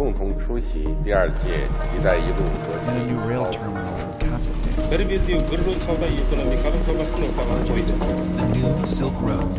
[0.00, 7.94] 共同出席第二届“一带一路”国际 and a new rail terminal in Kazakhstan, Перевезли Гыржон сауда экономикалық жобасының тағын қойды.
[8.36, 9.52] the new Silk Road.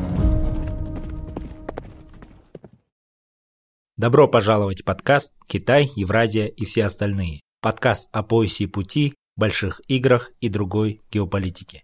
[3.97, 7.41] Добро пожаловать в подкаст «Китай, Евразия и все остальные».
[7.61, 11.83] Подкаст о поясе и пути, больших играх и другой геополитике.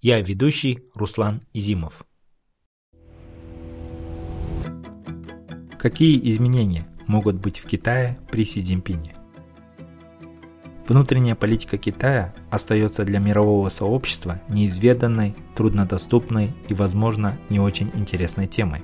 [0.00, 2.04] Я ведущий Руслан Изимов.
[5.78, 9.15] Какие изменения Могут быть в Китае при Си Цзиньпине?
[10.87, 18.81] Внутренняя политика Китая остается для мирового сообщества неизведанной, труднодоступной и, возможно, не очень интересной темой.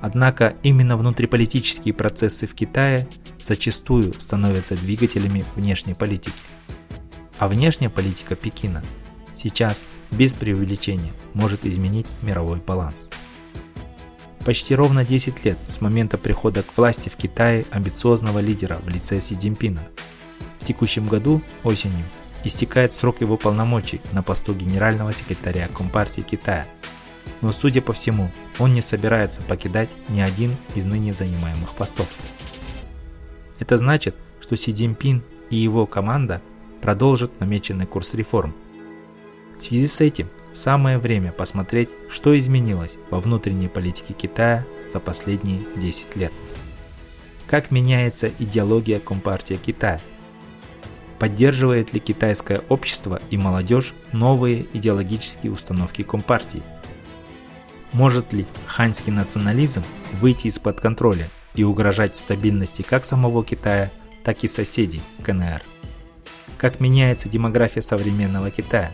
[0.00, 3.08] Однако именно внутриполитические процессы в Китае
[3.42, 6.34] зачастую становятся двигателями внешней политики.
[7.38, 8.82] А внешняя политика Пекина
[9.36, 13.10] сейчас без преувеличения может изменить мировой баланс.
[14.46, 19.20] Почти ровно 10 лет с момента прихода к власти в Китае амбициозного лидера в лице
[19.20, 19.80] Си Цзиньпина.
[20.60, 22.04] В текущем году, осенью,
[22.44, 26.64] истекает срок его полномочий на посту генерального секретаря Компартии Китая.
[27.40, 28.30] Но, судя по всему,
[28.60, 32.06] он не собирается покидать ни один из ныне занимаемых постов.
[33.58, 36.40] Это значит, что Си Цзиньпин и его команда
[36.82, 38.54] продолжат намеченный курс реформ.
[39.58, 45.60] В связи с этим самое время посмотреть, что изменилось во внутренней политике Китая за последние
[45.76, 46.32] 10 лет.
[47.46, 50.00] Как меняется идеология Компартии Китая?
[51.18, 56.62] Поддерживает ли китайское общество и молодежь новые идеологические установки Компартии?
[57.92, 59.82] Может ли ханьский национализм
[60.20, 63.90] выйти из-под контроля и угрожать стабильности как самого Китая,
[64.24, 65.62] так и соседей КНР?
[66.58, 68.92] Как меняется демография современного Китая?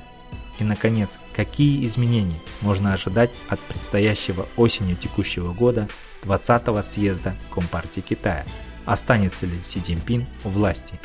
[0.59, 5.89] И, наконец, какие изменения можно ожидать от предстоящего осенью текущего года
[6.23, 8.45] 20-го съезда Компартии Китая?
[8.85, 11.01] Останется ли Си Цзиньпин у власти?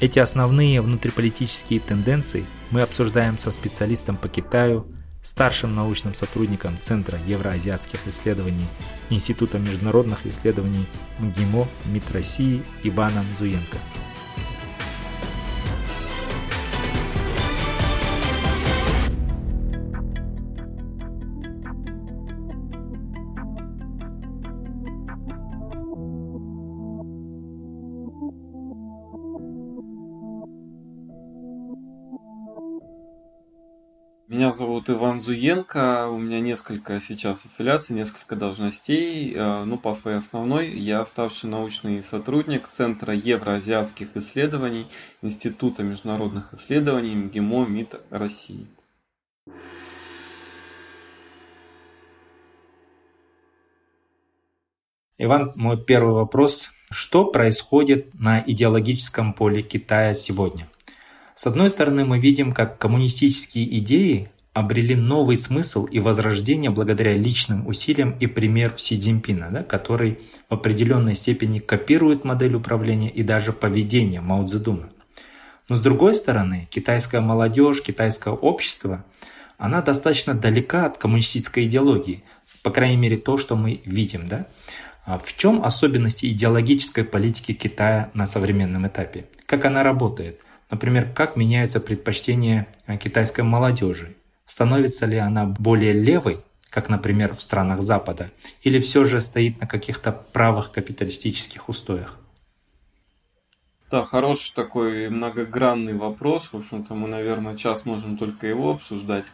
[0.00, 4.86] Эти основные внутриполитические тенденции мы обсуждаем со специалистом по Китаю,
[5.22, 8.68] старшим научным сотрудником Центра евроазиатских исследований
[9.08, 10.86] Института международных исследований
[11.18, 13.78] МГИМО МИД России Иваном Зуенко.
[34.54, 39.34] Зовут Иван Зуенко, у меня несколько сейчас аффилиаций, несколько должностей.
[39.34, 44.86] Э, Ну, по своей основной, я старший научный сотрудник Центра евроазиатских исследований
[45.22, 48.68] Института международных исследований МГИМО МИД России.
[55.18, 56.70] Иван, мой первый вопрос.
[56.90, 60.68] Что происходит на идеологическом поле Китая сегодня?
[61.34, 67.66] С одной стороны, мы видим, как коммунистические идеи обрели новый смысл и возрождение благодаря личным
[67.66, 73.52] усилиям и примеру Си Цзиньпина, да, который в определенной степени копирует модель управления и даже
[73.52, 74.90] поведение Мао Цзэдуна.
[75.68, 79.04] Но с другой стороны, китайская молодежь, китайское общество,
[79.58, 82.22] она достаточно далека от коммунистической идеологии,
[82.62, 84.28] по крайней мере то, что мы видим.
[84.28, 84.46] Да?
[85.04, 89.26] А в чем особенности идеологической политики Китая на современном этапе?
[89.46, 90.40] Как она работает?
[90.70, 92.68] Например, как меняются предпочтения
[93.00, 94.14] китайской молодежи?
[94.54, 98.30] Становится ли она более левой, как, например, в странах Запада,
[98.62, 102.16] или все же стоит на каких-то правых капиталистических устоях?
[103.90, 106.50] Да, хороший такой многогранный вопрос.
[106.52, 109.24] В общем-то, мы, наверное, час можем только его обсуждать.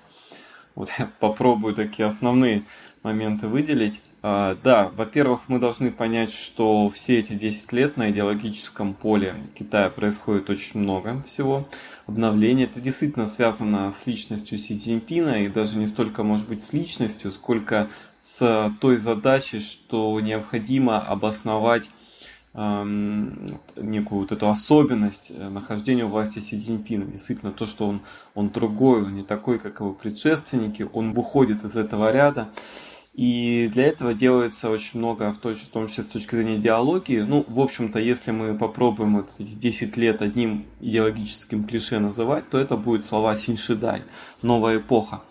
[0.75, 2.65] Вот я попробую такие основные
[3.03, 4.03] моменты выделить.
[4.23, 9.89] А, Да, во-первых, мы должны понять, что все эти 10 лет на идеологическом поле Китая
[9.89, 11.69] происходит очень много всего
[12.07, 12.65] обновлений.
[12.65, 17.33] Это действительно связано с личностью Си Цзиньпина и даже не столько, может быть, с личностью,
[17.33, 17.89] сколько
[18.21, 21.89] с той задачей, что необходимо обосновать
[22.53, 27.05] некую вот эту особенность э, нахождения у власти Си Цзиньпина.
[27.05, 28.03] Действительно, то, что он,
[28.35, 32.49] он другой, он не такой, как его предшественники, он выходит из этого ряда.
[33.13, 37.21] И для этого делается очень много, в, том числе с точки зрения идеологии.
[37.21, 42.59] Ну, в общем-то, если мы попробуем вот эти 10 лет одним идеологическим клише называть, то
[42.59, 44.05] это будет слова Синьшидай,
[44.43, 45.23] новая эпоха.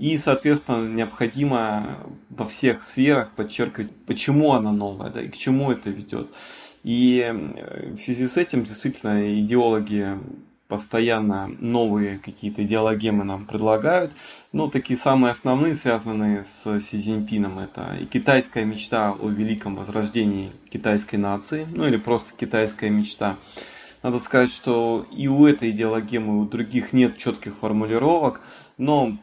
[0.00, 1.98] И, соответственно, необходимо
[2.30, 6.32] во всех сферах подчеркивать, почему она новая, да, и к чему это ведет.
[6.82, 10.18] И в связи с этим, действительно, идеологи
[10.68, 14.12] постоянно новые какие-то идеологемы нам предлагают.
[14.52, 20.52] Ну, такие самые основные, связанные с Си Цзиньпином, это и китайская мечта о великом возрождении
[20.70, 23.36] китайской нации, ну или просто китайская мечта.
[24.02, 28.40] Надо сказать, что и у этой идеологемы, и у других нет четких формулировок,
[28.78, 29.18] но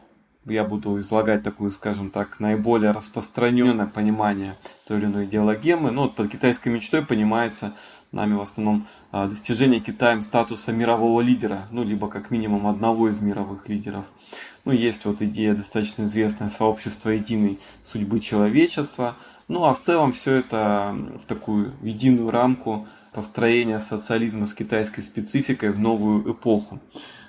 [0.50, 4.56] я буду излагать такую, скажем так, наиболее распространенное понимание
[4.86, 5.90] той или иной идеологемы.
[5.90, 7.74] Ну, вот под китайской мечтой понимается
[8.12, 13.20] нами в основном а, достижение Китаем статуса мирового лидера, ну, либо как минимум одного из
[13.20, 14.04] мировых лидеров.
[14.64, 19.16] Ну, есть вот идея достаточно известная сообщества единой судьбы человечества.
[19.48, 25.72] Ну, а в целом все это в такую единую рамку построения социализма с китайской спецификой
[25.72, 26.80] в новую эпоху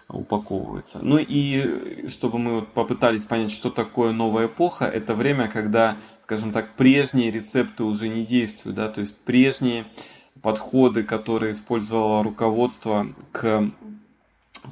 [0.09, 0.99] упаковывается.
[1.01, 6.75] Ну и чтобы мы попытались понять, что такое новая эпоха, это время, когда, скажем так,
[6.75, 9.85] прежние рецепты уже не действуют, да, то есть прежние
[10.41, 13.71] подходы, которые использовало руководство к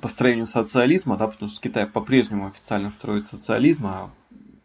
[0.01, 4.09] построению социализма, да, потому что Китай по-прежнему официально строит социализм, а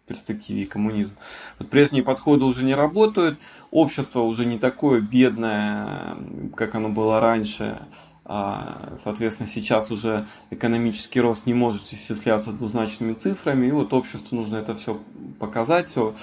[0.05, 1.15] в перспективе и коммунизм.
[1.59, 3.39] Вот прежние подходы уже не работают,
[3.71, 6.17] общество уже не такое бедное,
[6.57, 7.87] как оно было раньше,
[8.25, 14.75] соответственно, сейчас уже экономический рост не может исчисляться двузначными цифрами, и вот обществу нужно это
[14.75, 15.01] все
[15.41, 16.15] показать, все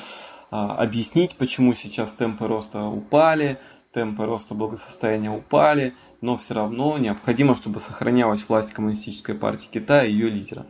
[0.52, 3.60] а, объяснить, почему сейчас темпы роста упали,
[3.94, 10.12] темпы роста благосостояния упали, но все равно необходимо, чтобы сохранялась власть Коммунистической партии Китая и
[10.12, 10.66] ее лидера.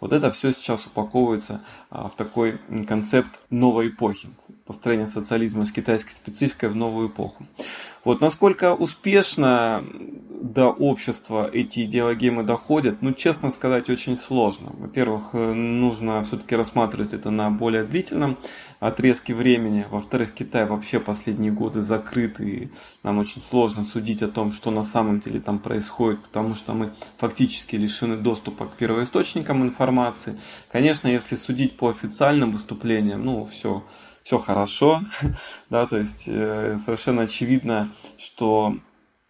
[0.00, 1.60] Вот это все сейчас упаковывается
[1.90, 4.28] а, в такой концепт новой эпохи,
[4.64, 7.44] построение социализма с китайской спецификой в новую эпоху.
[8.04, 9.84] Вот насколько успешно
[10.40, 14.70] до общества эти идеологемы доходят, ну, честно сказать, очень сложно.
[14.78, 18.38] Во-первых, э, нужно все-таки рассматривать это на более длительном
[18.78, 19.84] отрезке времени.
[19.90, 22.70] Во-вторых, Китай вообще последние годы закрыт, и
[23.02, 26.92] нам очень сложно судить о том, что на самом деле там происходит, потому что мы
[27.16, 30.38] фактически лишены доступа к первоисточникам информации.
[30.72, 33.84] Конечно, если судить по официальным выступлениям, ну, все
[34.28, 35.02] все хорошо,
[35.70, 38.76] да, то есть э, совершенно очевидно, что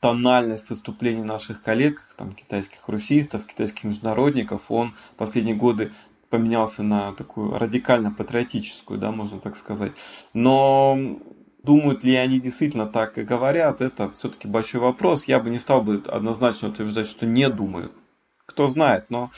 [0.00, 5.92] тональность выступлений наших коллег, там, китайских русистов, китайских международников, он в последние годы
[6.30, 9.92] поменялся на такую радикально патриотическую, да, можно так сказать.
[10.34, 10.98] Но
[11.68, 15.28] думают ли они действительно так и говорят, это все-таки большой вопрос.
[15.28, 17.92] Я бы не стал бы однозначно утверждать, что не думают.
[18.46, 19.30] Кто знает, но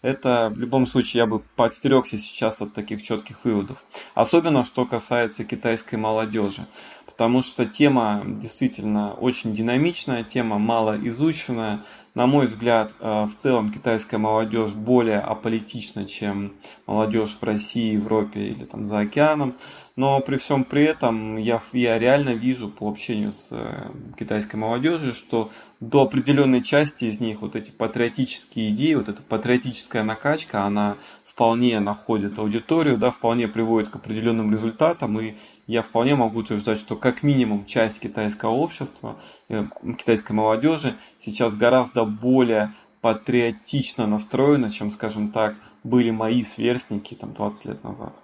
[0.00, 3.84] это в любом случае я бы подстерегся сейчас от таких четких выводов.
[4.14, 6.68] Особенно, что касается китайской молодежи.
[7.12, 11.84] Потому что тема действительно очень динамичная, тема мало изученная.
[12.14, 16.54] На мой взгляд, э, в целом китайская молодежь более аполитична, чем
[16.86, 19.56] молодежь в России, Европе или там за океаном.
[19.94, 25.12] Но при всем при этом я, я реально вижу по общению с э, китайской молодежью,
[25.12, 25.50] что
[25.80, 30.96] до определенной части из них вот эти патриотические идеи, вот эта патриотическая накачка, она
[31.32, 35.36] вполне находит аудиторию, да, вполне приводит к определенным результатам, и
[35.66, 39.18] я вполне могу утверждать, что как минимум часть китайского общества,
[39.48, 39.64] э,
[39.98, 47.64] китайской молодежи сейчас гораздо более патриотично настроена, чем, скажем так, были мои сверстники там 20
[47.64, 48.20] лет назад.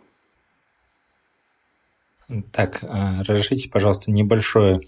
[2.52, 4.80] Так, э, разрешите, пожалуйста, небольшое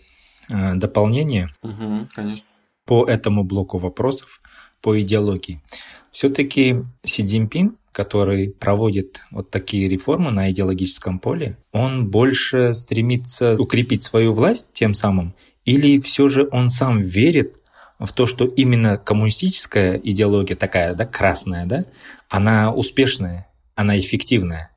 [0.51, 1.49] э, дополнение.
[1.63, 2.47] Угу, конечно.
[2.85, 4.43] По этому блоку вопросов
[4.83, 5.63] по идеологии.
[6.11, 14.05] Все-таки Си Цзиньпин который проводит вот такие реформы на идеологическом поле, он больше стремится укрепить
[14.05, 15.35] свою власть тем самым,
[15.67, 17.59] или все же он сам верит
[17.99, 21.85] в то, что именно коммунистическая идеология такая, да, красная, да,
[22.31, 24.71] она успешная, она эффективная?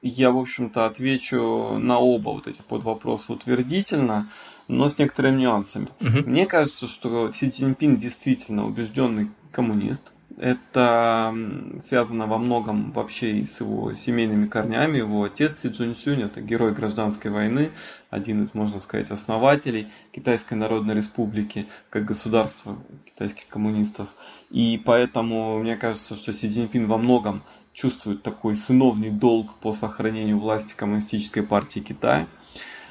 [0.00, 4.30] Я, в общем-то, отвечу на оба вот эти под вопросы утвердительно,
[4.66, 5.88] но с некоторыми нюансами.
[6.00, 6.30] Угу.
[6.30, 10.12] Мне кажется, что Си Цзиньпин действительно убежденный коммунист.
[10.38, 11.34] Это
[11.82, 14.98] связано во многом вообще и с его семейными корнями.
[14.98, 17.70] Его отец Си Цзуньсюнь– это герой гражданской войны,
[18.10, 24.08] один из, можно сказать, основателей Китайской Народной Республики, как государства китайских коммунистов.
[24.50, 30.38] И поэтому мне кажется, что Си Цзиньпин во многом чувствует такой сыновний долг по сохранению
[30.38, 32.26] власти Коммунистической партии Китая.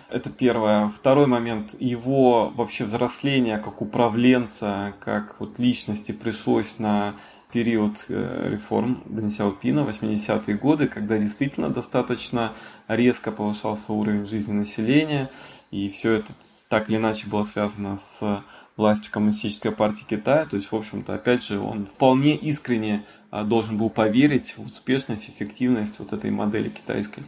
[0.09, 0.89] Это первое.
[0.89, 1.75] Второй момент.
[1.79, 7.15] Его вообще взросление как управленца, как вот личности пришлось на
[7.51, 12.53] период э, реформ Дэн Сяопина, 80-е годы, когда действительно достаточно
[12.87, 15.31] резко повышался уровень жизни населения,
[15.71, 16.33] и все это
[16.67, 18.43] так или иначе было связано с
[18.75, 20.45] властью Коммунистической партии Китая.
[20.45, 25.29] То есть, в общем-то, опять же, он вполне искренне а, должен был поверить в успешность,
[25.29, 27.23] эффективность вот этой модели китайской.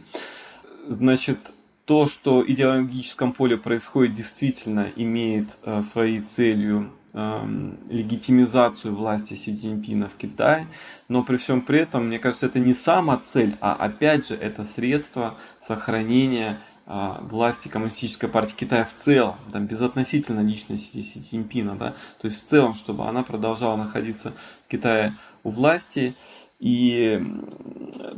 [0.86, 1.52] Значит,
[1.88, 9.56] то, что в идеологическом поле происходит, действительно имеет э, своей целью э, легитимизацию власти Си
[9.56, 10.66] Цзиньпина в Китае,
[11.08, 14.64] но при всем при этом, мне кажется, это не сама цель, а опять же это
[14.64, 21.94] средство сохранения а, власти Коммунистической партии Китая в целом, там, безотносительно личности Си Цзиньпина, да,
[22.18, 24.32] то есть в целом, чтобы она продолжала находиться
[24.66, 26.16] в Китае у власти
[26.58, 27.22] и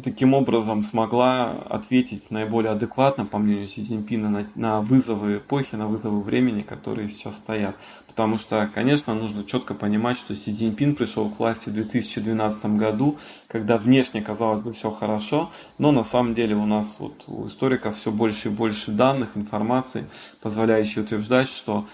[0.02, 5.86] таким образом смогла ответить наиболее адекватно, по мнению Си Цзиньпина, на, на вызовы эпохи, на
[5.86, 7.76] вызовы времени, которые сейчас стоят.
[8.06, 13.18] Потому что, конечно, нужно четко понимать, что Си Цзиньпин пришел к власти в 2012 году,
[13.46, 17.98] когда внешне казалось бы все хорошо, но на самом деле у нас вот у историков
[17.98, 20.06] все больше и больше данных, информации,
[20.40, 21.86] позволяющей утверждать, что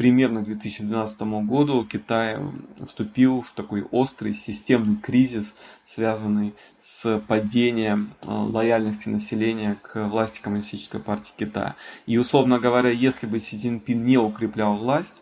[0.00, 2.38] примерно к 2012 году Китай
[2.86, 5.54] вступил в такой острый системный кризис,
[5.84, 11.76] связанный с падением э, лояльности населения к власти Коммунистической партии Китая.
[12.06, 15.16] И, условно говоря, если бы Си Цзиньпин не укреплял власть,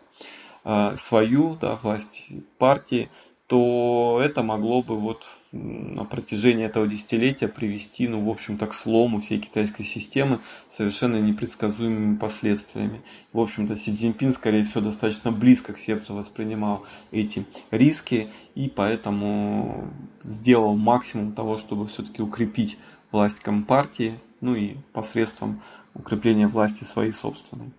[0.65, 3.11] э, свою да, власть партии,
[3.49, 9.19] то это могло бы вот на протяжении этого десятилетия привести, ну, в общем-то, к слому
[9.19, 10.41] всей китайской системы
[10.71, 13.03] совершенно непредсказуемыми последствиями.
[13.33, 19.91] В общем-то, Си Цзиньпин, скорее всего, достаточно близко к сердцу воспринимал эти риски и поэтому
[20.23, 22.79] сделал максимум того, чтобы все-таки укрепить
[23.11, 25.63] власть Компартии, ну и посредством
[25.95, 27.73] укрепления власти своей собственной.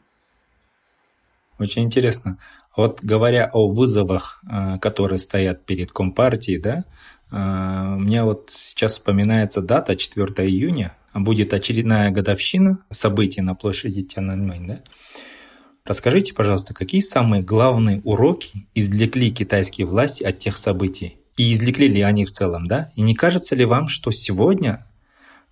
[1.59, 2.37] Очень интересно.
[2.75, 6.85] Вот говоря о вызовах, э, которые стоят перед Компартией, да,
[7.31, 14.67] э, мне вот сейчас вспоминается дата 4 июня, будет очередная годовщина событий на площади Тяньаньмэнь,
[14.67, 14.79] да?
[15.85, 21.17] Расскажите, пожалуйста, какие самые главные уроки извлекли китайские власти от тех событий?
[21.35, 22.91] И извлекли ли они в целом, да?
[22.95, 24.85] И не кажется ли вам, что сегодня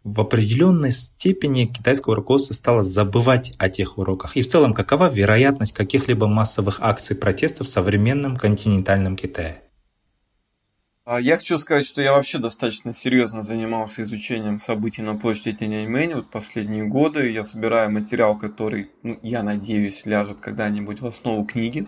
[0.04, 4.38] в определенной степени китайское руководство стало забывать о тех уроках.
[4.38, 9.62] И в целом, какова вероятность каких-либо массовых акций протеста в современном континентальном Китае?
[11.10, 16.16] А, я хочу сказать, что я вообще достаточно серьезно занимался изучением событий на площади Тяньаньмэнь
[16.16, 17.32] вот последние годы.
[17.32, 21.88] Я собираю материал, который, ну, я надеюсь, ляжет когда-нибудь в основу книги,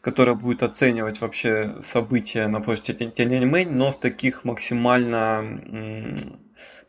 [0.00, 6.14] которая будет оценивать вообще события на площади Тяньаньмэнь, но с таких максимально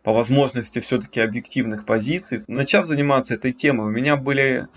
[0.04, 2.44] по возможности все-таки объективных позиций.
[2.48, 4.68] Начав заниматься этой темой, у меня были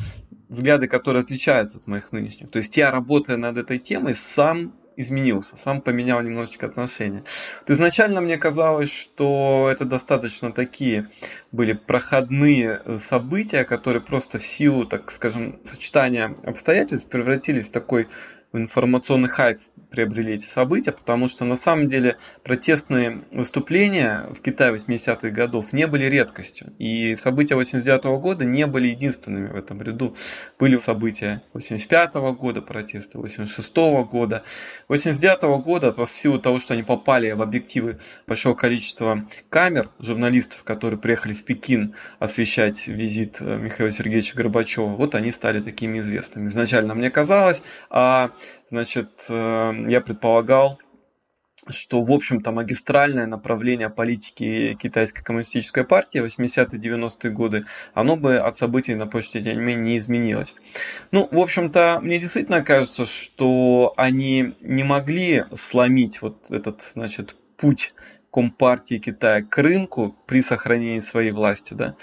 [0.49, 2.51] взгляды, которые отличаются от моих нынешних.
[2.51, 7.25] То есть я, работая над этой темой, сам изменился, сам поменял немножечко отношения.
[7.61, 11.09] Вот изначально мне казалось, что это достаточно такие
[11.53, 18.09] были проходные события, которые просто в силу, так скажем, сочетания обстоятельств превратились в такой
[18.53, 25.31] информационный хайп приобрели эти события, потому что на самом деле протестные выступления в Китае 80-х
[25.31, 26.73] годов не были редкостью.
[26.79, 30.17] И события 89 -го года не были единственными в этом ряду.
[30.59, 34.43] Были события 85 -го года, протесты 86 -го года.
[34.89, 40.63] 89 -го года, по силу того, что они попали в объективы большого количества камер, журналистов,
[40.65, 46.49] которые приехали в Пекин освещать визит э, Михаила Сергеевича Горбачева, вот они стали такими известными.
[46.49, 48.33] Изначально мне казалось, а
[48.71, 50.79] значит, э, я предполагал,
[51.69, 58.95] что, в общем-то, магистральное направление политики китайской коммунистической партии 80-90-е годы, оно бы от событий
[58.95, 60.55] на почте Тяньмэнь не изменилось.
[61.11, 67.95] Ну, в общем-то, мне действительно кажется, что они не могли сломить вот этот, значит, путь
[68.37, 71.97] Компартии Китая к рынку при сохранении своей власти, да.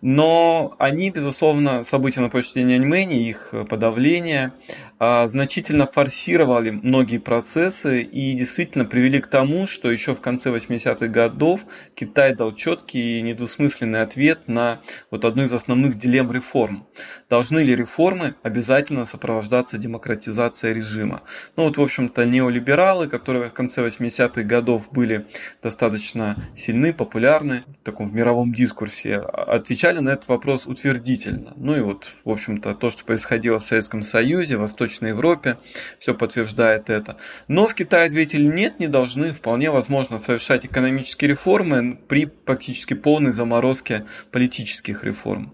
[0.00, 4.52] Но они, безусловно, события на почте Няньмэни, их подавление,
[4.98, 11.66] значительно форсировали многие процессы и действительно привели к тому, что еще в конце 80-х годов
[11.94, 16.86] Китай дал четкий и недвусмысленный ответ на вот одну из основных дилемм реформ.
[17.28, 21.22] Должны ли реформы обязательно сопровождаться демократизацией режима?
[21.56, 25.26] Ну вот, в общем-то, неолибералы, которые в конце 80-х годов были
[25.62, 31.52] достаточно сильны, популярны в таком в мировом дискурсе, отвечали на этот вопрос утвердительно.
[31.56, 35.58] Ну и вот, в общем-то, то, что происходило в Советском Союзе, Восточном Восточной Европе,
[35.98, 37.16] все подтверждает это.
[37.48, 43.32] Но в Китае ответили нет, не должны, вполне возможно совершать экономические реформы при практически полной
[43.32, 45.52] заморозке политических реформ.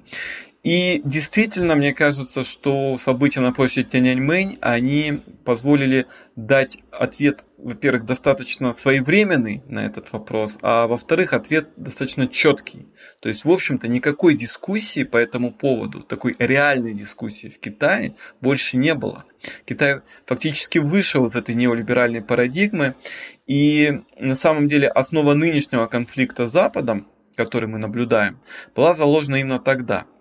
[0.63, 8.73] И действительно, мне кажется, что события на площади Тяньаньмэнь, они позволили дать ответ, во-первых, достаточно
[8.73, 12.87] своевременный на этот вопрос, а во-вторых, ответ достаточно четкий.
[13.21, 18.77] То есть, в общем-то, никакой дискуссии по этому поводу, такой реальной дискуссии в Китае больше
[18.77, 19.25] не было.
[19.65, 22.95] Китай фактически вышел из этой неолиберальной парадигмы,
[23.49, 28.39] и на самом деле основа нынешнего конфликта с Западом, который мы наблюдаем,
[28.77, 30.07] была заложена именно тогда–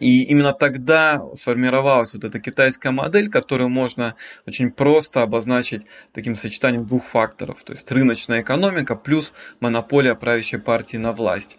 [0.00, 4.14] И именно тогда сформировалась вот эта китайская модель, которую можно
[4.46, 5.82] очень просто обозначить
[6.12, 7.62] таким сочетанием двух факторов.
[7.62, 11.58] То есть рыночная экономика плюс монополия правящей партии на власть.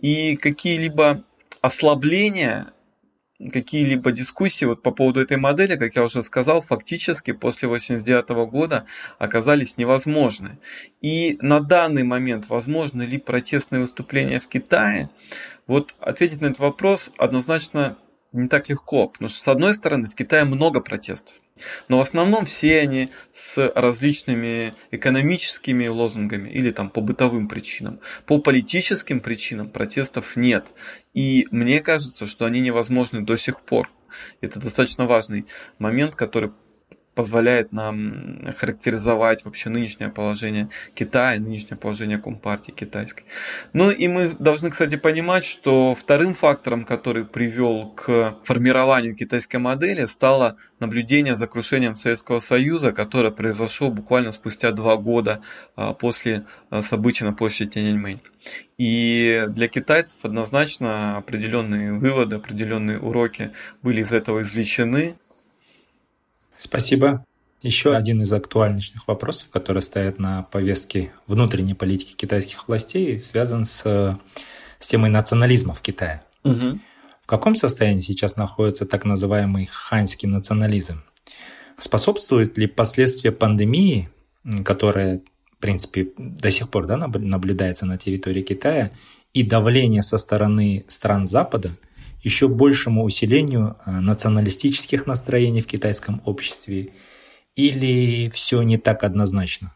[0.00, 1.24] И какие-либо
[1.60, 2.72] ослабления
[3.52, 8.86] какие-либо дискуссии вот по поводу этой модели, как я уже сказал, фактически после 1989 года
[9.18, 10.58] оказались невозможны.
[11.02, 15.10] И на данный момент возможны ли протестные выступления в Китае?
[15.66, 17.98] Вот ответить на этот вопрос однозначно
[18.32, 21.36] не так легко, потому что с одной стороны в Китае много протестов,
[21.88, 28.00] но в основном все они с различными экономическими лозунгами или там по бытовым причинам.
[28.26, 30.72] По политическим причинам протестов нет.
[31.14, 33.90] И мне кажется, что они невозможны до сих пор.
[34.40, 35.46] Это достаточно важный
[35.78, 36.52] момент, который
[37.16, 43.24] позволяет нам характеризовать вообще нынешнее положение Китая, нынешнее положение Компартии китайской.
[43.72, 50.04] Ну и мы должны, кстати, понимать, что вторым фактором, который привел к формированию китайской модели,
[50.04, 55.40] стало наблюдение за крушением Советского Союза, которое произошло буквально спустя два года
[55.74, 58.20] а, после а, событий на площади Тяньаньмэнь.
[58.76, 65.16] И для китайцев однозначно определенные выводы, определенные уроки были из этого извлечены.
[66.58, 67.24] Спасибо.
[67.62, 74.18] Еще один из актуальных вопросов, которые стоят на повестке внутренней политики китайских властей, связан с,
[74.78, 76.22] с темой национализма в Китае.
[76.44, 76.78] Угу.
[77.22, 81.02] В каком состоянии сейчас находится так называемый ханьский национализм?
[81.78, 84.10] Способствует ли последствия пандемии,
[84.64, 85.22] которая,
[85.56, 88.92] в принципе, до сих пор да, наблюдается на территории Китая,
[89.34, 91.72] и давление со стороны стран Запада–
[92.22, 96.94] еще большему усилению э, националистических настроений в китайском обществе
[97.54, 99.74] или все не так однозначно?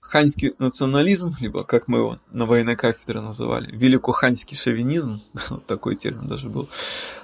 [0.00, 6.26] Ханьский национализм, либо как мы его на военной кафедре называли, великоханьский шовинизм, вот такой термин
[6.26, 6.70] даже был.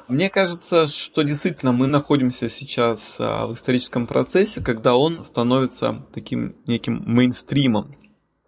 [0.06, 6.56] Мне кажется, что действительно мы находимся сейчас а, в историческом процессе, когда он становится таким
[6.66, 7.96] неким мейнстримом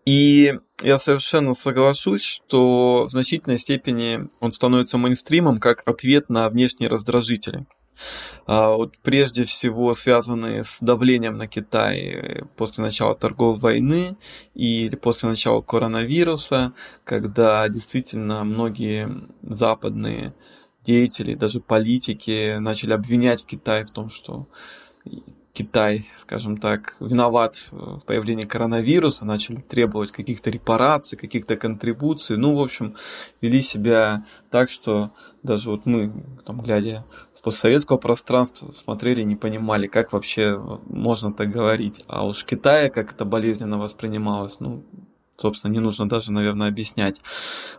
[0.06, 6.88] и я совершенно соглашусь, что в значительной степени он становится мейнстримом как ответ на внешние
[6.88, 7.66] раздражители.
[8.46, 14.16] А, вот прежде всего связанные с давлением на Китай после начала торговой войны
[14.54, 16.72] или после начала коронавируса,
[17.04, 19.08] когда действительно многие
[19.42, 20.34] западные
[20.84, 24.46] деятели, даже политики начали обвинять Китай в том, что
[25.56, 32.36] Китай, скажем так, виноват в появлении коронавируса, начали требовать каких-то репараций, каких-то контрибуций.
[32.36, 32.94] Ну, в общем,
[33.40, 36.12] вели себя так, что даже вот мы,
[36.44, 40.58] там, глядя с постсоветского пространства, смотрели, не понимали, как вообще
[40.90, 42.04] можно так говорить.
[42.06, 44.84] А уж Китая как это болезненно воспринималось, ну,
[45.36, 47.20] собственно, не нужно даже, наверное, объяснять.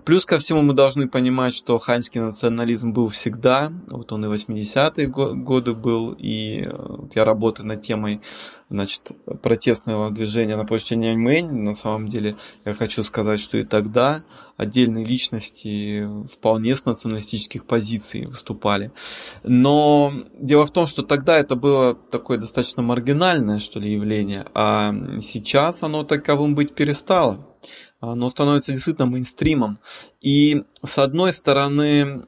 [0.05, 5.07] Плюс ко всему мы должны понимать, что ханьский национализм был всегда, вот он и 80-е
[5.07, 8.21] годы был, и э, я работаю над темой
[8.69, 11.49] значит, протестного движения на площади Няньмэнь.
[11.51, 14.23] На самом деле, я хочу сказать, что и тогда
[14.57, 18.91] отдельные личности вполне с националистических позиций выступали.
[19.43, 24.93] Но дело в том, что тогда это было такое достаточно маргинальное, что ли, явление, а
[25.21, 27.47] сейчас оно таковым быть перестало
[27.99, 29.79] оно становится действительно мейнстримом.
[30.21, 32.25] И с одной стороны,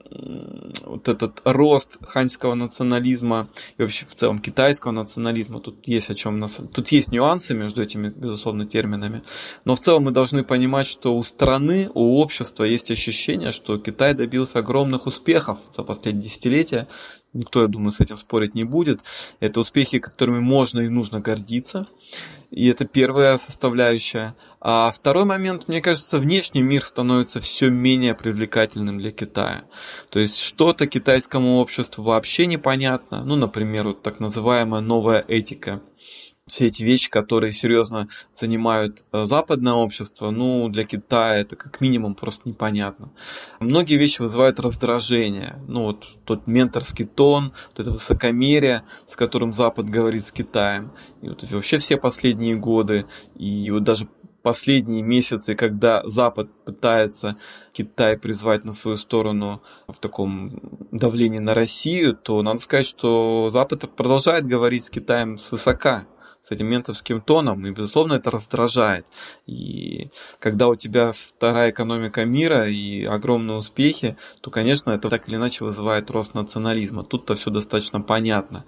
[0.83, 6.39] вот этот рост ханьского национализма и вообще в целом китайского национализма, тут есть о чем
[6.39, 9.23] нас, тут есть нюансы между этими, безусловно, терминами,
[9.65, 14.13] но в целом мы должны понимать, что у страны, у общества есть ощущение, что Китай
[14.13, 16.87] добился огромных успехов за последние десятилетия,
[17.33, 19.01] Никто, я думаю, с этим спорить не будет.
[19.39, 21.87] Это успехи, которыми можно и нужно гордиться.
[22.49, 24.35] И это первая составляющая.
[24.59, 29.65] А второй момент, мне кажется, внешний мир становится все менее привлекательным для Китая.
[30.09, 33.23] То есть что-то китайскому обществу вообще непонятно.
[33.23, 35.81] Ну, например, вот так называемая новая этика
[36.51, 38.07] все эти вещи, которые серьезно
[38.37, 43.11] занимают э, западное общество, ну, для Китая это как минимум просто непонятно.
[43.59, 45.55] Многие вещи вызывают раздражение.
[45.67, 50.91] Ну, вот тот менторский тон, вот это высокомерие, с которым Запад говорит с Китаем.
[51.21, 54.07] И вот вообще все последние годы, и вот даже
[54.41, 57.37] последние месяцы, когда Запад пытается
[57.71, 60.59] Китай призвать на свою сторону в таком
[60.91, 66.07] давлении на Россию, то надо сказать, что Запад продолжает говорить с Китаем свысока
[66.41, 69.05] с этим ментовским тоном, и, безусловно, это раздражает.
[69.45, 75.35] И когда у тебя вторая экономика мира и огромные успехи, то, конечно, это так или
[75.35, 77.03] иначе вызывает рост национализма.
[77.03, 78.65] Тут-то все достаточно понятно.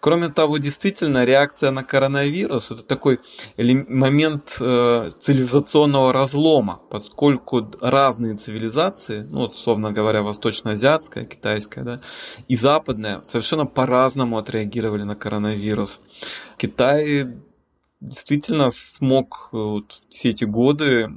[0.00, 3.20] Кроме того, действительно, реакция на коронавирус– это такой
[3.56, 12.00] момент э, цивилизационного разлома, поскольку разные цивилизации, ну, вот, условно говоря, восточноазиатская, китайская, да,
[12.48, 16.00] и западная, совершенно по-разному отреагировали на коронавирус.
[16.56, 17.13] Китай
[18.00, 21.10] действительно смог э, вот, все эти годы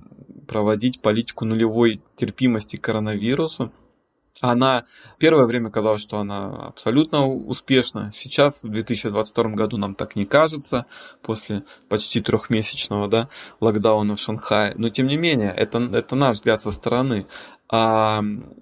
[0.47, 3.71] проводить политику нулевой терпимости к коронавирусу.
[4.39, 4.85] Она
[5.17, 8.11] первое время казалось, что она абсолютно успешна.
[8.13, 10.85] Сейчас, в 2022 году, нам так не кажется,
[11.23, 13.29] после почти трехмесячного да,
[13.59, 14.75] локдауна в Шанхае.
[14.77, 17.25] Но, тем не менее, это, это наш взгляд со стороны.
[17.69, 18.21] А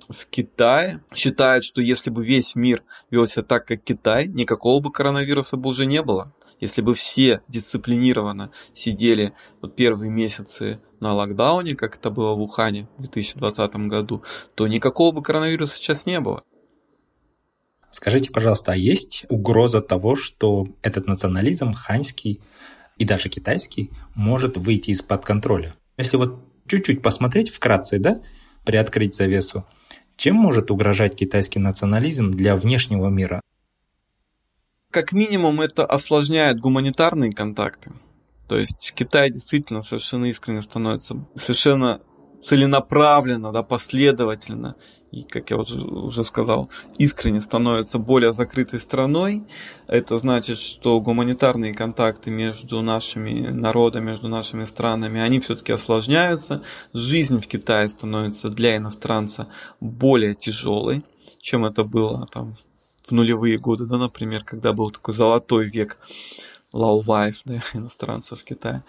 [0.10, 4.92] в Китае считают, что если бы весь мир вел себя так, как Китай, никакого бы
[4.92, 6.32] коронавируса бы уже не было.
[6.60, 12.88] Если бы все дисциплинированно сидели вот первые месяцы на локдауне, как это было в Ухане
[12.98, 14.24] в 2020 году,
[14.56, 16.44] то никакого бы коронавируса сейчас не было.
[17.92, 22.42] Скажите, пожалуйста, а есть угроза того, что этот национализм ханьский
[22.98, 25.76] и даже китайский может выйти из-под контроля?
[25.98, 28.22] Если вот чуть-чуть посмотреть вкратце, да,
[28.66, 29.66] приоткрыть завесу.
[30.18, 33.42] Чем может угрожать китайский национализм для внешнего мира?
[34.96, 37.92] Как минимум это осложняет гуманитарные контакты.
[38.48, 42.00] То есть Китай действительно совершенно искренне становится совершенно
[42.40, 44.78] целенаправленно, да, последовательно
[45.12, 49.44] и, как я уже сказал, искренне становится более закрытой страной.
[49.88, 56.64] Это значит, что гуманитарные контакты между нашими народами, между нашими странами, они все-таки осложняются.
[56.94, 59.50] Жизнь в Китае становится для иностранца
[59.82, 61.04] более тяжелой,
[61.42, 62.56] чем это было там,
[63.08, 65.98] в нулевые годы, да, например, когда был такой золотой век
[66.74, 68.84] лаувайф да, иностранцев в Китае.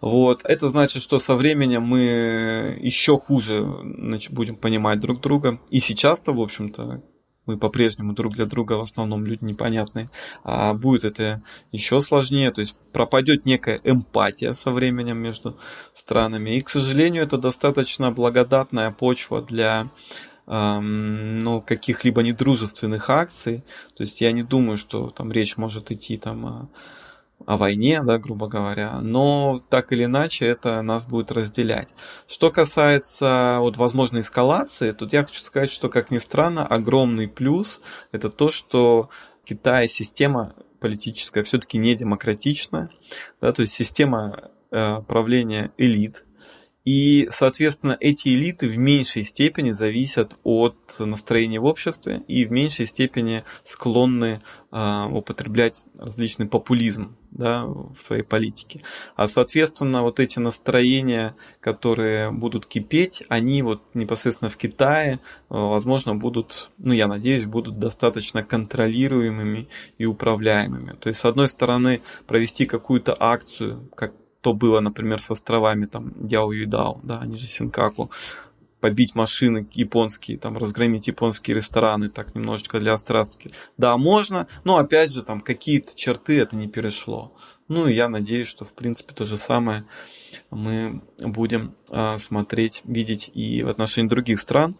[0.00, 0.42] Вот.
[0.44, 5.58] Это значит, что со временем мы еще хуже значит, будем понимать друг друга.
[5.70, 7.02] И сейчас-то, в общем-то,
[7.46, 10.10] мы по-прежнему друг для друга в основном люди непонятные,
[10.44, 15.58] а будет это еще сложнее, то есть пропадет некая эмпатия со временем между
[15.94, 16.50] странами.
[16.50, 19.90] И, к сожалению, это достаточно благодатная почва для
[20.50, 23.64] ну, каких-либо недружественных акций.
[23.94, 26.68] То есть я не думаю, что там речь может идти там о
[27.46, 31.88] о войне, да, грубо говоря, но так или иначе это нас будет разделять.
[32.26, 37.80] Что касается вот возможной эскалации, тут я хочу сказать, что, как ни странно, огромный плюс
[38.12, 39.08] это то, что
[39.44, 42.88] Китай система политическая все-таки не демократичная,
[43.40, 46.24] да, то есть система э, правления элит,
[46.84, 52.86] и, соответственно, эти элиты в меньшей степени зависят от настроения в обществе и в меньшей
[52.86, 54.40] степени склонны
[54.72, 58.82] э, употреблять различный популизм да, в своей политике.
[59.14, 66.70] А, соответственно, вот эти настроения, которые будут кипеть, они вот непосредственно в Китае, возможно, будут,
[66.78, 70.96] ну, я надеюсь, будут достаточно контролируемыми и управляемыми.
[70.98, 76.12] То есть, с одной стороны, провести какую-то акцию, как то было, например, с островами там
[76.26, 78.10] Дяо Юйдао, да, они же Синкаку,
[78.80, 83.50] побить машины японские, там, разгромить японские рестораны, так немножечко для острастки.
[83.76, 87.36] Да, можно, но опять же, там, какие-то черты это не перешло.
[87.68, 89.84] Ну, и я надеюсь, что, в принципе, то же самое
[90.50, 94.76] мы будем а, смотреть, видеть и в отношении других стран.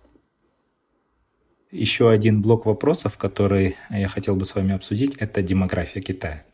[1.70, 6.44] Еще один блок вопросов, который я хотел бы с вами обсудить, это демография Китая.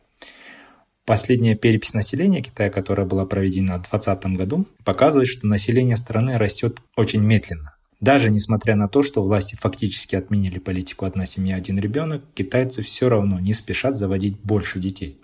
[1.07, 6.81] Последняя перепись населения Китая, которая была проведена в 2020 году, показывает, что население страны растет
[6.97, 7.77] очень медленно.
[8.01, 13.07] Даже несмотря на то, что власти фактически отменили политику «одна семья, один ребенок», китайцы все
[13.07, 15.17] равно не спешат заводить больше детей.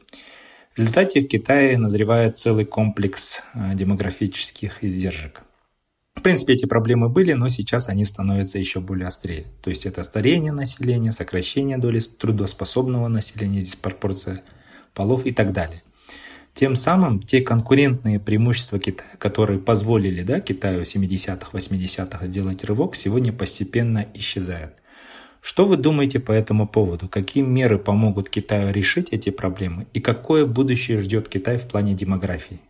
[0.73, 5.41] В результате в Китае назревает целый комплекс э, демографических издержек.
[6.15, 9.47] В принципе, эти проблемы были, но сейчас они становятся еще более острее.
[9.61, 14.43] То есть это старение населения, сокращение доли трудоспособного населения, диспропорция
[14.93, 15.83] полов и так далее.
[16.53, 22.95] Тем самым те конкурентные преимущества Китая, которые позволили да, Китаю в 70-х, 80-х сделать рывок,
[22.95, 24.73] сегодня постепенно исчезают.
[25.41, 27.09] Что вы думаете по этому поводу?
[27.09, 29.87] Какие меры помогут Китаю решить эти проблемы?
[29.93, 32.61] И какое будущее ждет Китай в плане демографии?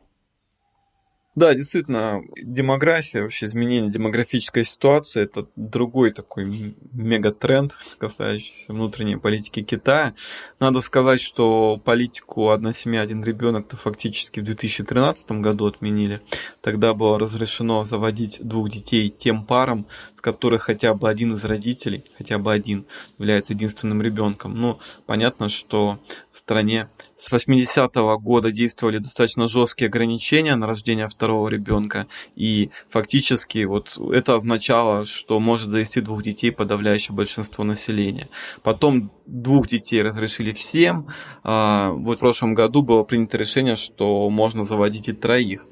[1.36, 10.14] Да, действительно, демография, вообще изменение демографической ситуации– это другой такой мегатренд, касающийся внутренней политики Китая.
[10.60, 16.22] Надо сказать, что политику «одна семья, один ребенок» -то фактически в 2013 году отменили.
[16.62, 22.06] Тогда было разрешено заводить двух детей тем парам, в которых хотя бы один из родителей,
[22.16, 22.86] хотя бы один,
[23.18, 24.54] является единственным ребенком.
[24.54, 26.00] Ну, понятно, что
[26.32, 26.90] в стране
[27.24, 34.36] с 80-го года действовали достаточно жесткие ограничения на рождение второго ребенка, и фактически вот это
[34.36, 38.28] означало, что может завести двух детей подавляющее большинство населения.
[38.62, 41.08] Потом двух детей разрешили всем.
[41.44, 45.66] А, вот в прошлом году было принято решение, что можно заводить и троих.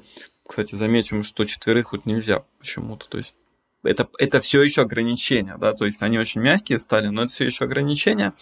[0.48, 3.06] Кстати, заметим, что четверых вот нельзя почему-то.
[3.10, 3.34] То есть
[3.82, 7.44] это, это все еще ограничения, да, то есть они очень мягкие стали, но это все
[7.44, 8.32] еще ограничения.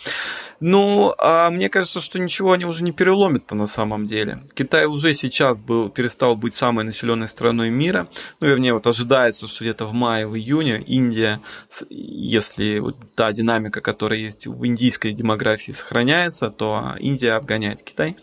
[0.61, 4.43] Ну, а мне кажется, что ничего они уже не переломят-то на самом деле.
[4.55, 8.09] Китай уже сейчас был, перестал быть самой населенной страной мира,
[8.41, 11.41] ну, вернее, вот ожидается, что где-то в мае, в июне Индия,
[11.89, 18.17] если вот та динамика, которая есть в индийской демографии сохраняется, то Индия обгоняет Китай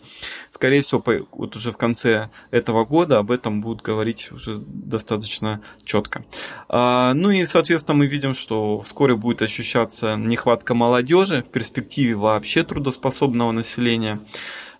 [0.58, 6.24] скорее всего, вот уже в конце этого года об этом будут говорить уже достаточно четко.
[6.68, 12.64] А, ну и, соответственно, мы видим, что вскоре будет ощущаться нехватка молодежи, в перспективе вообще
[12.64, 14.20] трудоспособного населения.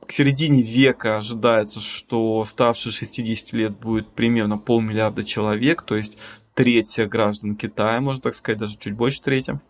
[0.06, 6.16] К середине века ожидается, что ставшие 60 лет будет примерно полмиллиарда человек, то есть
[6.54, 9.60] треть всех граждан Китая, можно так сказать, даже чуть больше трети.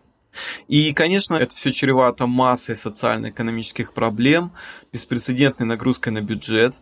[0.69, 4.53] И, конечно, это все чревато массой социально-экономических проблем,
[4.93, 6.75] беспрецедентной нагрузкой на бюджет.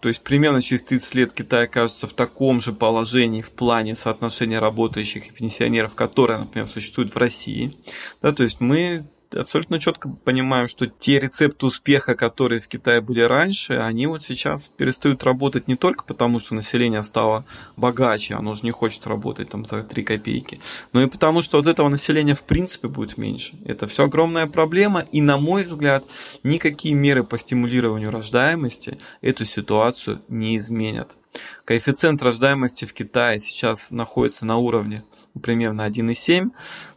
[0.00, 4.58] То есть примерно через 30 лет Китай окажется в таком же положении в плане соотношения
[4.58, 7.78] работающих и пенсионеров, которое, например, существует в России.
[8.20, 13.20] Да, то есть мы абсолютно четко понимаем, что те рецепты успеха, которые в Китае были
[13.20, 17.44] раньше, они вот сейчас перестают работать не только потому, что население стало
[17.76, 20.60] богаче, оно же не хочет работать там за 3 копейки,
[20.92, 23.54] но и потому, что от этого населения в принципе будет меньше.
[23.64, 26.04] Это все огромная проблема, и на мой взгляд,
[26.42, 31.16] никакие меры по стимулированию рождаемости эту ситуацию не изменят.
[31.64, 35.02] Коэффициент рождаемости в Китае сейчас находится на уровне
[35.40, 36.50] примерно 1,7,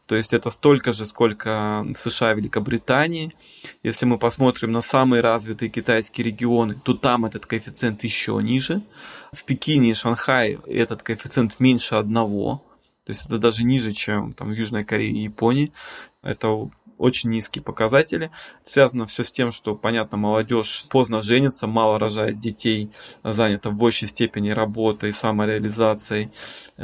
[0.06, 3.34] то есть это столько же, сколько США и Великобритании.
[3.82, 8.84] Если мы посмотрим на самые развитые китайские регионы, то там этот коэффициент еще ниже.
[9.34, 12.64] В Пекине и Шанхае этот коэффициент меньше одного.
[13.06, 15.72] То есть это даже ниже, чем там, в Южной Корее и Японии.
[16.22, 18.32] Это очень низкие показатели.
[18.64, 22.92] Связано все с тем, что, понятно, молодежь поздно женится, мало рожает детей,
[23.24, 26.32] занята в большей степени работой, самореализацией.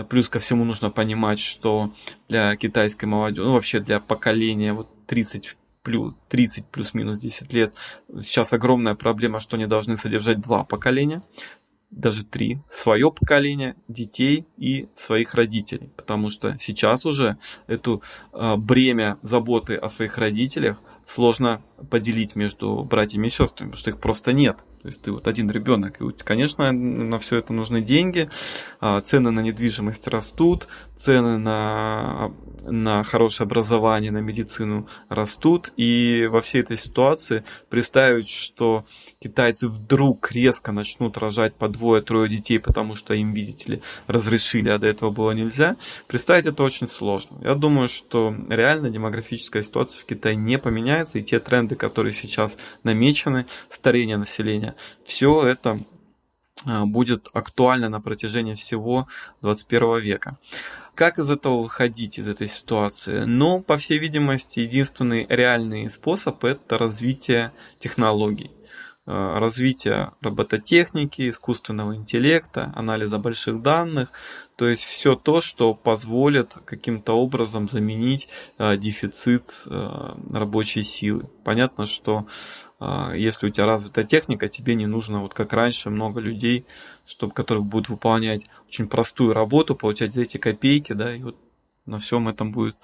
[0.10, 1.94] Плюс ко всему нужно понимать, что
[2.30, 7.74] для китайской молодежи, ну вообще для поколения вот 30 плюс 30 плюс-минус 10 лет.
[8.22, 11.24] Сейчас огромная проблема, что они должны содержать два поколения
[11.92, 15.92] даже три, свое поколение, детей и своих родителей.
[15.96, 18.02] Потому что сейчас уже эту
[18.34, 24.00] э, бремя заботы о своих родителях сложно поделить между братьями и сестрами, потому что их
[24.00, 24.64] просто нет.
[24.82, 28.30] То есть ты вот один ребенок, и, конечно, на все это нужны деньги,
[28.80, 30.68] а, цены на недвижимость растут,
[30.98, 32.32] цены на,
[32.64, 38.86] на хорошее образование, на медицину растут, и во всей этой ситуации представить, что
[39.20, 44.80] китайцы вдруг резко начнут рожать по двое-трое детей, потому что им, видите ли, разрешили, а
[44.80, 47.38] до этого было нельзя, представить это очень сложно.
[47.44, 52.58] Я думаю, что реально демографическая ситуация в Китае не поменяется, и те тренды, которые сейчас
[52.84, 54.71] намечены, старение населения,
[55.04, 55.80] все это
[56.66, 59.08] а, будет актуально на протяжении всего
[59.42, 60.38] 21 века.
[60.94, 63.24] Как из этого выходить, из этой ситуации?
[63.26, 68.52] Ну, по всей видимости, единственный реальный способ– это развитие технологий.
[69.08, 74.12] Э, развития робототехники, искусственного интеллекта, анализа больших данных,
[74.58, 78.28] то есть все то, что позволит каким-то образом заменить
[78.60, 81.28] э, дефицит рабочей силы.
[81.44, 82.28] Понятно, что
[83.16, 86.66] если у тебя развита техника, тебе не нужно, вот как раньше, много людей,
[87.06, 91.36] чтобы, которых будут выполнять очень простую работу, получать за эти копейки, да, и вот
[91.86, 92.76] на всем этом будет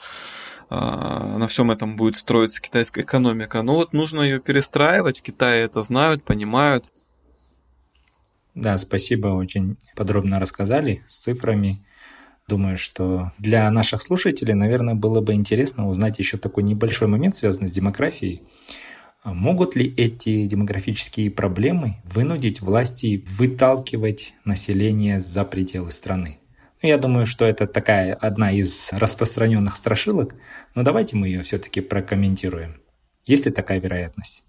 [0.69, 3.61] а, на всем этом будет строиться китайская экономика.
[3.61, 5.19] Но вот нужно ее перестраивать.
[5.19, 6.91] В Китае это знают, понимают.
[8.53, 11.85] Да, спасибо, очень подробно рассказали с цифрами.
[12.47, 17.69] Думаю, что для наших слушателей, наверное, было бы интересно узнать еще такой небольшой момент, связанный
[17.69, 18.41] с демографией.
[19.23, 26.39] А могут ли эти демографические проблемы вынудить власти выталкивать население за пределы страны?
[26.81, 30.35] Ну, я думаю, что это такая одна из распространенных страшилок,
[30.75, 32.79] но давайте мы ее все-таки прокомментируем.
[33.25, 34.43] Есть ли такая вероятность?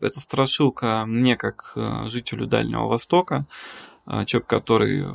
[0.00, 3.46] Эта страшилка мне, как э, жителю Дальнего Востока,
[4.26, 5.06] человек, который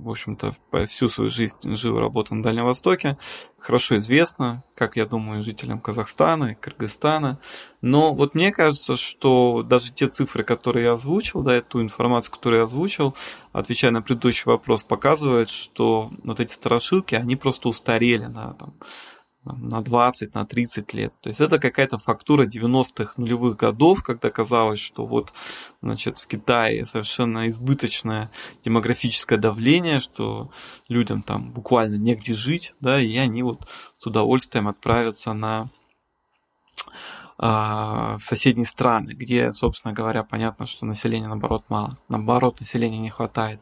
[0.00, 0.54] в общем-то,
[0.86, 3.18] всю свою жизнь жил и работал на Дальнем Востоке.
[3.58, 7.38] Хорошо известно, как я думаю, жителям Казахстана и Кыргызстана.
[7.82, 12.60] Но вот мне кажется, что даже те цифры, которые я озвучил, да, ту информацию, которую
[12.60, 13.14] я озвучил,
[13.52, 18.72] отвечая на предыдущий вопрос, показывает, что вот эти страшилки, они просто устарели на там,
[19.44, 21.14] на 20, на 30 лет.
[21.22, 25.32] То есть это какая-то фактура 90-х нулевых годов, когда казалось, что вот
[25.80, 28.30] значит, в Китае совершенно избыточное
[28.64, 30.50] демографическое давление, что
[30.88, 33.66] людям там буквально негде жить, да, и они вот
[33.98, 35.70] с удовольствием отправятся на
[37.42, 41.96] в соседние страны, где, собственно говоря, понятно, что населения, наоборот, мало.
[42.10, 43.60] Наоборот, населения не хватает.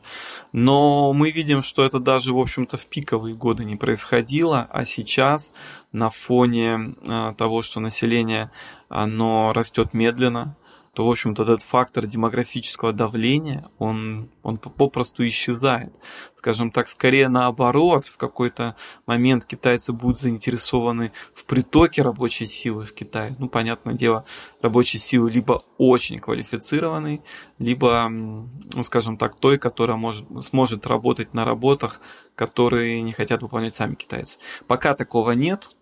[0.52, 5.52] Но мы видим, что это даже, в общем-то, в пиковые годы не происходило, а сейчас
[5.92, 8.50] на фоне а, того, что население,
[8.88, 10.56] оно растет медленно,
[10.98, 15.94] то, в общем-то, этот фактор демографического давления, он, он попросту исчезает.
[16.34, 18.74] Скажем так, скорее наоборот, в какой-то
[19.06, 23.36] момент китайцы будут заинтересованы в притоке рабочей силы в Китай.
[23.38, 24.24] Ну, понятное дело,
[24.60, 27.22] рабочей силы либо очень квалифицированной,
[27.60, 32.00] либо, ну, скажем так, той, которая может, сможет работать на работах,
[32.34, 34.40] которые не хотят выполнять сами китайцы.
[34.66, 35.76] Пока такого нет,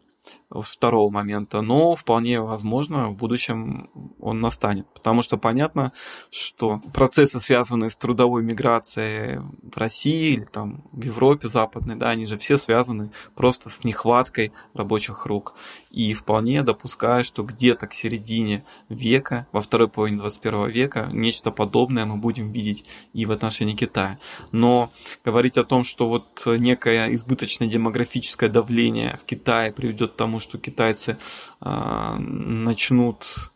[0.50, 5.92] второго момента, но вполне возможно в будущем он настанет, потому что понятно,
[6.30, 12.26] что процессы, связанные с трудовой миграцией в России или там в Европе западной, да, они
[12.26, 15.54] же все связаны просто с нехваткой рабочих рук.
[15.90, 22.04] И вполне допускаю, что где-то к середине века, во второй половине 21 века, нечто подобное
[22.04, 24.18] мы будем видеть и в отношении Китая.
[24.52, 24.92] Но
[25.24, 30.58] говорить о том, что вот некое избыточное демографическое давление в Китае приведет к тому, что
[30.58, 31.18] китайцы
[31.60, 33.50] э, начнут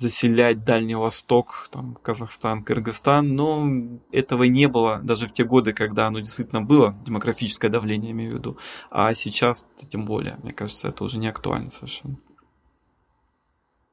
[0.00, 3.70] заселять Дальний Восток, там, Казахстан, Кыргызстан, но
[4.12, 8.34] этого не было даже в те годы, когда оно действительно было, демографическое давление, имею в
[8.36, 8.58] виду,
[8.90, 12.16] а сейчас тем более, мне кажется, это уже не актуально совершенно.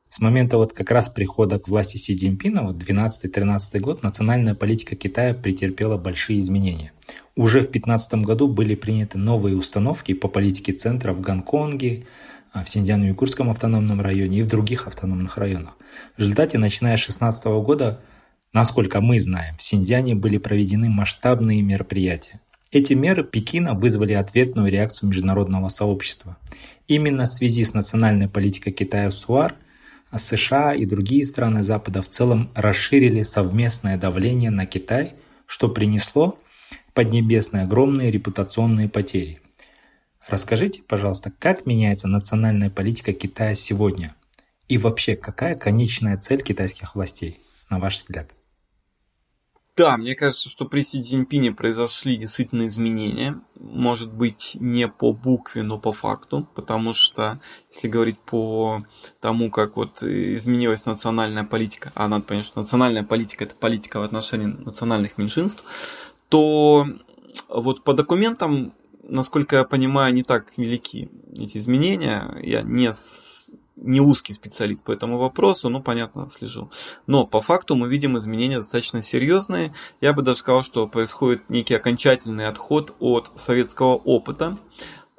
[0.09, 4.95] С момента вот как раз прихода к власти Си Цзиньпина, вот 12-13 год, национальная политика
[4.95, 6.93] Китая претерпела большие изменения.
[7.37, 12.05] Уже в 2015 году были приняты новые установки по политике центра в Гонконге,
[12.51, 15.77] а, в Синьцзян-Уйгурском автономном районе и в других автономных районах.
[16.17, 18.01] В результате, начиная с 2016 года,
[18.53, 22.41] насколько мы знаем, в Синьцзяне были проведены масштабные мероприятия.
[22.71, 26.37] Эти меры Пекина вызвали ответную реакцию международного сообщества.
[26.87, 29.55] Именно в связи с национальной политикой Китая СУАР–
[30.09, 36.39] а США и другие страны Запада в целом расширили совместное давление на Китай, что принесло
[36.97, 39.39] Поднебесной огромные репутационные потери.
[40.27, 44.15] Расскажите, пожалуйста, как меняется национальная политика Китая сегодня?
[44.67, 48.31] И вообще, какая конечная цель китайских властей, на ваш взгляд?
[49.75, 53.39] Да, мне кажется, что при Си Цзиньпине произошли действительно изменения.
[53.59, 56.49] Может быть, не по букве, но по факту.
[56.55, 57.39] Потому что,
[57.71, 58.81] если говорить по
[59.21, 64.01] тому, как вот изменилась национальная политика, а надо понять, что национальная политика это политика в
[64.01, 65.63] отношении национальных меньшинств,
[66.29, 66.85] то
[67.49, 72.39] вот по документам, насколько я понимаю, не так велики эти изменения.
[72.41, 72.91] Я не
[73.77, 76.71] не узкий специалист по этому вопросу, ну, понятно, слежу.
[77.05, 79.73] Но по факту мы видим изменения достаточно серьезные.
[80.01, 84.57] Я бы даже сказал, что происходит некий окончательный отход от советского опыта.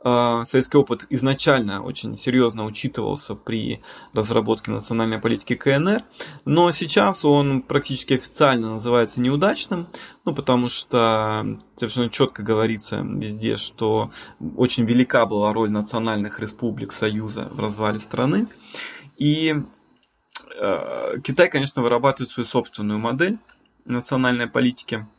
[0.01, 3.81] А, советский опыт изначально очень серьезно учитывался при
[4.13, 6.05] разработке национальной политики КНР,
[6.45, 9.89] но сейчас он практически официально называется неудачным,
[10.25, 14.13] ну, потому что совершенно четко говорится везде, что
[14.57, 18.47] очень велика была роль национальных республик Союза в развале страны.
[19.17, 19.53] И
[20.61, 23.39] э, Китай, конечно, вырабатывает свою собственную модель
[23.85, 25.09] национальной политики–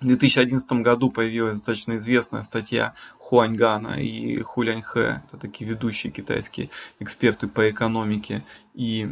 [0.00, 6.68] в 2011 году появилась достаточно известная статья Хуаньгана и Хуляньхэ, это такие ведущие китайские
[7.00, 8.44] эксперты по экономике
[8.74, 9.08] и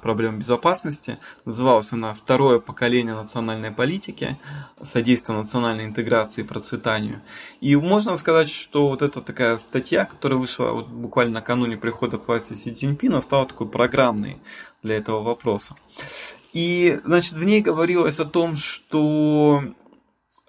[0.00, 1.18] проблемам безопасности.
[1.44, 4.38] Называлась она «Второе поколение национальной политики.
[4.82, 7.20] Содействие национальной интеграции и процветанию».
[7.60, 12.26] И можно сказать, что вот эта такая статья, которая вышла вот буквально накануне прихода к
[12.26, 14.38] власти Си Цзиньпина, стала такой программной
[14.82, 15.76] для этого вопроса.
[16.54, 19.62] И, значит, в ней говорилось о том, что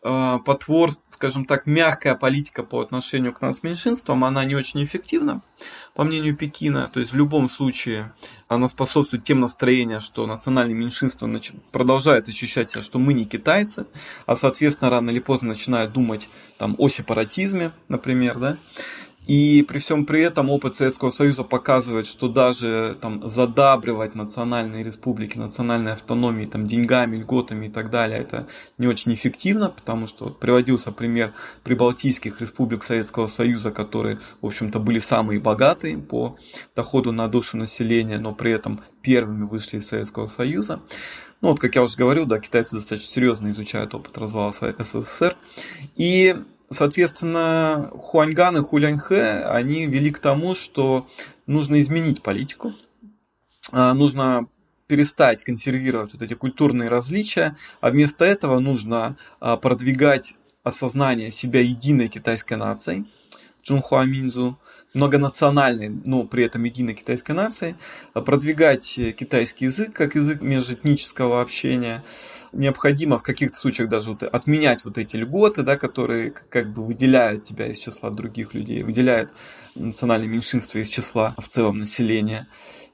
[0.06, 5.42] Э, потворств, скажем так, мягкая политика по отношению к нацменьшинствам, она не очень эффективна,
[5.96, 6.90] по мнению Пекина.
[6.94, 8.14] То есть в любом случае
[8.50, 11.30] она способствует тем настроениям, что национальные меньшинства
[11.72, 13.86] продолжают ощущать себя, что мы не китайцы,
[14.26, 18.58] а соответственно рано или поздно начинают думать там, о сепаратизме, например, да.
[19.26, 25.38] И при всем при этом опыт Советского Союза показывает, что даже там задабривать национальные республики,
[25.38, 30.40] национальные автономии там, деньгами, льготами и так далее, это не очень эффективно, потому что вот,
[30.40, 31.34] приводился пример
[31.64, 36.38] прибалтийских республик Советского Союза, которые, в общем-то, были самые богатые по
[36.76, 40.82] доходу на душу населения, но при этом первыми вышли из Советского Союза.
[41.44, 45.36] Ну вот, как я уже говорил, да, китайцы достаточно серьезно изучают опыт развала СССР.
[45.98, 46.38] И
[46.70, 51.08] Соответственно, Хуаньган и Хуляньхэ, они вели к тому, что
[51.46, 52.74] нужно изменить политику,
[53.72, 54.48] а, нужно
[54.88, 62.08] перестать консервировать вот эти культурные различия, а вместо этого нужно а, продвигать осознание себя единой
[62.08, 63.06] китайской нацией,
[63.62, 64.60] Чунхуа Минзу,
[64.94, 67.76] многонациональной, но при этом единой китайской нации,
[68.14, 72.04] продвигать китайский язык как язык межэтнического общения.
[72.52, 77.44] Необходимо в каких-то случаях даже вот отменять вот эти льготы, да, которые как бы выделяют
[77.44, 79.32] тебя из числа других людей, выделяют
[79.76, 82.48] национальные меньшинства из числа в целом населения.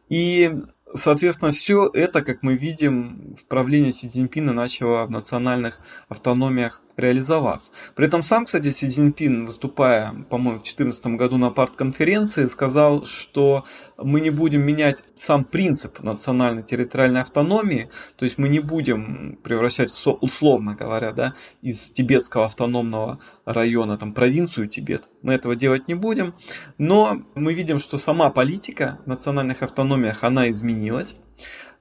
[0.08, 0.52] И
[0.92, 7.72] Соответственно, все это, как мы видим, в правлении Си Цзиньпина начало в национальных автономиях реализоваться.
[7.96, 13.66] При этом сам, кстати, Си Цзиньпин, выступая, по-моему, в 2014 году на партконференции, сказал, что
[13.98, 19.92] мы не будем менять сам принцип национальной территориальной автономии, то есть мы не будем превращать,
[20.22, 25.06] условно говоря, да, из тибетского автономного района там, провинцию Тибет.
[25.22, 26.36] Мы этого делать не будем,
[26.78, 31.16] но мы видим, что сама политика в национальных автономиях, она изменилась.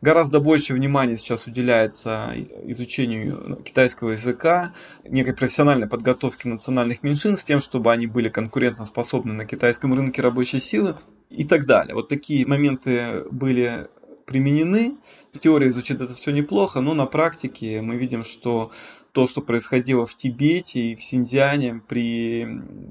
[0.01, 2.33] Гораздо больше внимания сейчас уделяется
[2.65, 4.73] изучению китайского языка,
[5.05, 10.97] некой профессиональной подготовке национальных меньшинств, тем, чтобы они были конкурентоспособны на китайском рынке рабочей силы
[11.31, 11.97] и так далее.
[11.97, 13.89] Вот такие моменты были
[14.25, 14.99] применены.
[15.33, 18.73] В теории звучит это все неплохо, но на практике мы видим, что
[19.13, 22.47] то, что происходило в Тибете и в Синьцзяне при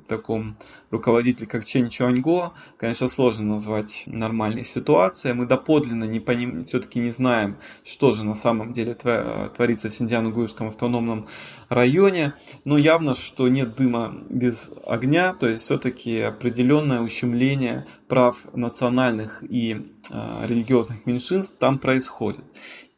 [0.09, 0.57] таком
[0.91, 5.33] руководителе, как Чен Чуаньго, конечно, сложно назвать нормальной ситуацией.
[5.33, 6.65] Мы доподлинно не поним...
[6.65, 11.27] все-таки не знаем, что же на самом деле творится в Синьцзян-Угуйском автономном
[11.69, 12.33] районе,
[12.65, 19.93] но явно, что нет дыма без огня, то есть все-таки определенное ущемление прав национальных и
[20.09, 22.26] э, религиозных меньшинств там происходит.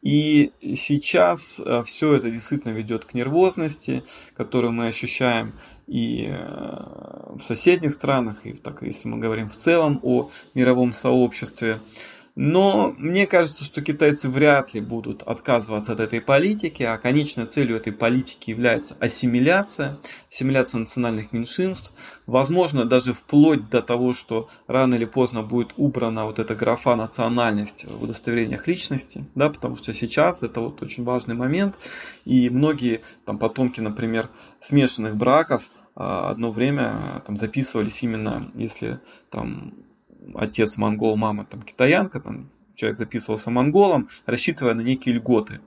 [0.02, 4.02] И сейчас э, все это действительно ведет к нервозности,
[4.34, 5.52] которую мы ощущаем
[5.86, 11.80] и э, в соседних странах, и так, если мы говорим в целом о мировом сообществе.
[12.36, 17.76] Но мне кажется, что китайцы вряд ли будут отказываться от этой политики, а конечной целью
[17.76, 19.98] этой политики является ассимиляция,
[20.30, 21.92] ассимиляция национальных меньшинств.
[22.26, 27.84] Возможно, даже вплоть до того, что рано или поздно будет убрана вот эта графа национальность
[27.84, 31.76] в удостоверениях личности, да, потому что сейчас это вот очень важный момент,
[32.24, 35.64] и многие там потомки, например, смешанных браков,
[35.96, 39.00] а, одно время там записывались именно, если
[39.30, 39.74] там
[40.34, 45.60] отец монгол, мама там китаянка, там человек записывался монголом, рассчитывая на некие льготы.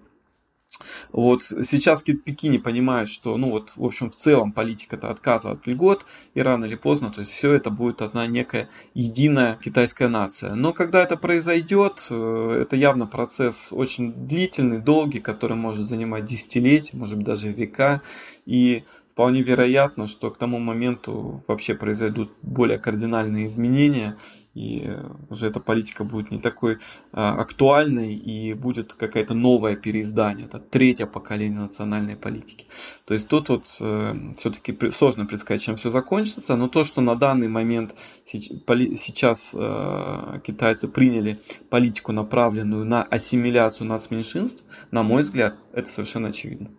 [1.11, 6.05] Вот сейчас Пекине понимают, что, ну вот, в общем, в целом политика-то отказа от льгот,
[6.33, 10.55] и рано или поздно, то есть все это будет одна некая единая китайская нация.
[10.55, 16.97] Но когда это произойдет, э, это явно процесс очень длительный, долгий, который может занимать десятилетия,
[16.97, 18.01] может быть даже века,
[18.45, 24.17] и вполне вероятно, что к тому моменту вообще произойдут более кардинальные изменения,
[24.53, 24.87] и
[25.29, 26.77] уже эта политика будет не такой
[27.11, 32.67] а, актуальной, и будет какая-то новое переиздание, это третье поколение национальной политики.
[33.05, 37.15] То есть тут вот э, все-таки сложно предсказать, чем все закончится, но то, что на
[37.15, 37.95] данный момент
[38.25, 46.69] сейчас э, китайцы приняли политику, направленную на ассимиляцию нацменьшинств, на мой взгляд, это совершенно очевидно.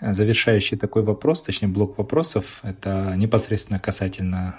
[0.00, 4.58] Завершающий такой вопрос, точнее блок вопросов, это непосредственно касательно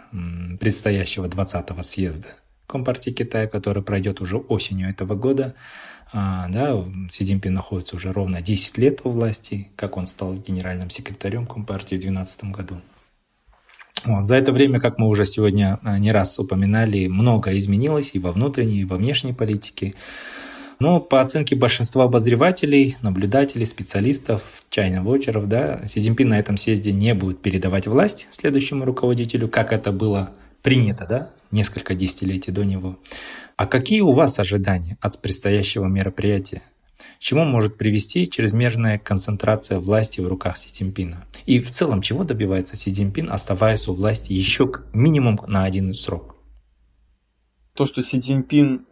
[0.59, 2.29] предстоящего 20-го съезда
[2.67, 5.53] Компартии Китая, который пройдет уже осенью этого года.
[6.11, 6.75] А, да,
[7.11, 11.95] Си Цзиньпин находится уже ровно 10 лет у власти, как он стал генеральным секретарем Компартии
[11.95, 12.81] в 2012 году.
[14.05, 14.23] Вот.
[14.25, 18.31] За это время, как мы уже сегодня а, не раз упоминали, многое изменилось и во
[18.31, 19.95] внутренней, и во внешней политике.
[20.79, 27.13] Но по оценке большинства обозревателей, наблюдателей, специалистов, чайно-вочеров, да, Си Цзиньпин на этом съезде не
[27.13, 32.97] будет передавать власть следующему руководителю, как это было принято, да, несколько десятилетий до него.
[33.55, 36.63] А какие у вас ожидания от предстоящего мероприятия?
[37.23, 41.25] чему может привести чрезмерная концентрация власти в руках Си Цзиньпина?
[41.45, 46.35] И в целом, чего добивается Си Цзиньпин, оставаясь у власти еще минимум на один срок?
[47.75, 48.85] То, что Си Цзиньпин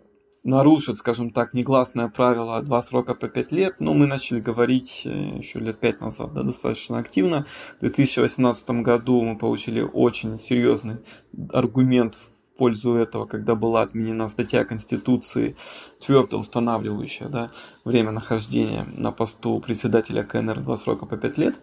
[0.44, 5.38] нарушит, скажем так, негласное правило два срока по пять лет, но мы начали говорить э,
[5.38, 7.46] еще лет пять назад, да, достаточно активно.
[7.78, 10.98] В 2018 году мы получили очень серьезный
[11.54, 15.56] аргумент в пользу этого, когда была отменена статья Конституции,
[16.00, 17.52] твердо устанавливающая да,
[17.86, 21.60] время нахождения на посту председателя КНР два срока по пять лет.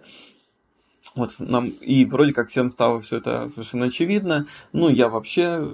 [1.15, 4.47] Вот нам и вроде как всем стало все это совершенно очевидно.
[4.73, 5.69] Ну, я вообще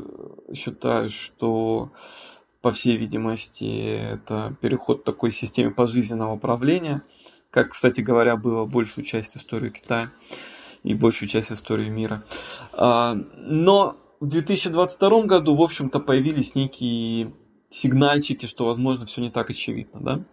[0.55, 1.91] считаю, что
[2.65, 7.03] по всей видимости, это переход к такой системе пожизненного управления,
[7.51, 10.11] как, кстати говоря, было большую часть истории Китая
[10.83, 12.25] и большую часть истории мира.
[12.73, 17.35] А, но в 2022 году, в общем-то, появились некие
[17.69, 20.25] сигнальчики, что, возможно, все не так очевидно, да?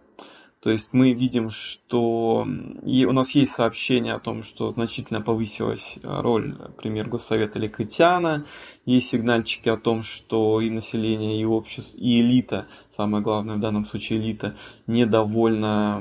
[0.62, 2.46] То есть мы видим, что
[2.84, 8.46] и у нас есть сообщение о том, что значительно повысилась роль премьер Госсовета Ликытяна.
[8.86, 13.84] Есть сигнальчики о том, что и население, и общество, и элита, самое главное в данном
[13.84, 14.54] случае элита,
[14.86, 16.00] недовольна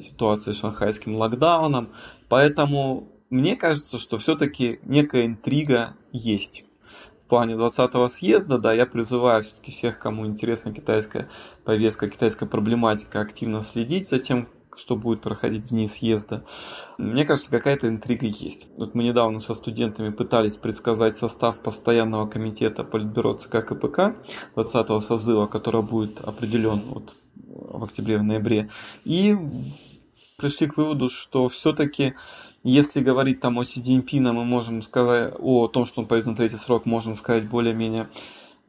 [0.00, 1.90] ситуацией с шанхайским локдауном.
[2.28, 6.64] Поэтому мне кажется, что все-таки некая интрига есть
[7.32, 11.30] плане 20-го съезда, да, я призываю все-таки всех, кому интересна китайская
[11.64, 16.44] повестка, китайская проблематика, активно следить за тем, что будет проходить в дни съезда.
[16.98, 18.68] Мне кажется, какая-то интрига есть.
[18.76, 24.14] Вот мы недавно со студентами пытались предсказать состав постоянного комитета Политбюро ЦК КПК
[24.54, 28.68] 20-го созыва, который будет определен вот в октябре-ноябре.
[29.06, 29.34] И
[30.42, 32.14] пришли к выводу, что все-таки
[32.64, 36.36] если говорить там о Си Цзиньпине, мы можем сказать о том, что он пойдет на
[36.36, 38.08] третий срок, можем сказать более-менее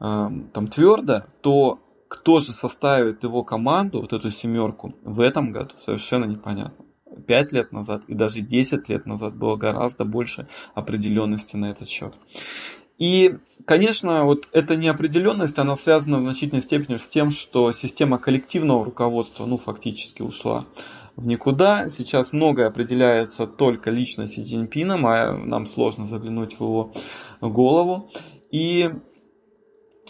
[0.00, 5.74] э, там твердо, то кто же составит его команду, вот эту семерку, в этом году
[5.76, 6.84] совершенно непонятно.
[7.26, 12.14] Пять лет назад и даже 10 лет назад было гораздо больше определенности на этот счет.
[12.98, 18.84] И, конечно, вот эта неопределенность, она связана в значительной степени с тем, что система коллективного
[18.84, 20.66] руководства, ну, фактически ушла
[21.16, 21.88] в никуда.
[21.88, 26.92] Сейчас многое определяется только лично Си Цзиньпином, а нам сложно заглянуть в его
[27.40, 28.10] голову.
[28.50, 28.90] И,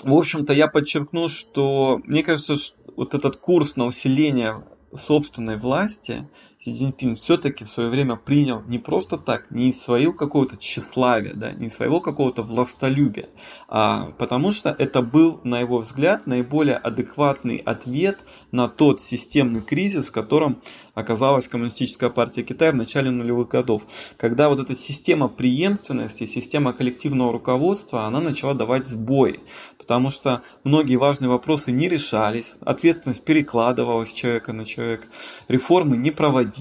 [0.02, 4.64] в общем-то, я подчеркну, что мне кажется, что вот этот курс на усиление
[4.96, 6.28] собственной власти
[6.64, 11.34] Си Цзиньпин все-таки в свое время принял не просто так, не из своего какого-то тщеславия,
[11.34, 13.28] да, не из своего какого-то властолюбия,
[13.68, 20.08] а потому что это был, на его взгляд, наиболее адекватный ответ на тот системный кризис,
[20.08, 20.62] в котором
[20.94, 23.82] оказалась Коммунистическая партия Китая в начале нулевых годов,
[24.16, 29.40] когда вот эта система преемственности, система коллективного руководства, она начала давать сбои,
[29.76, 35.08] потому что многие важные вопросы не решались, ответственность перекладывалась человека на человека,
[35.48, 36.53] реформы не проводились,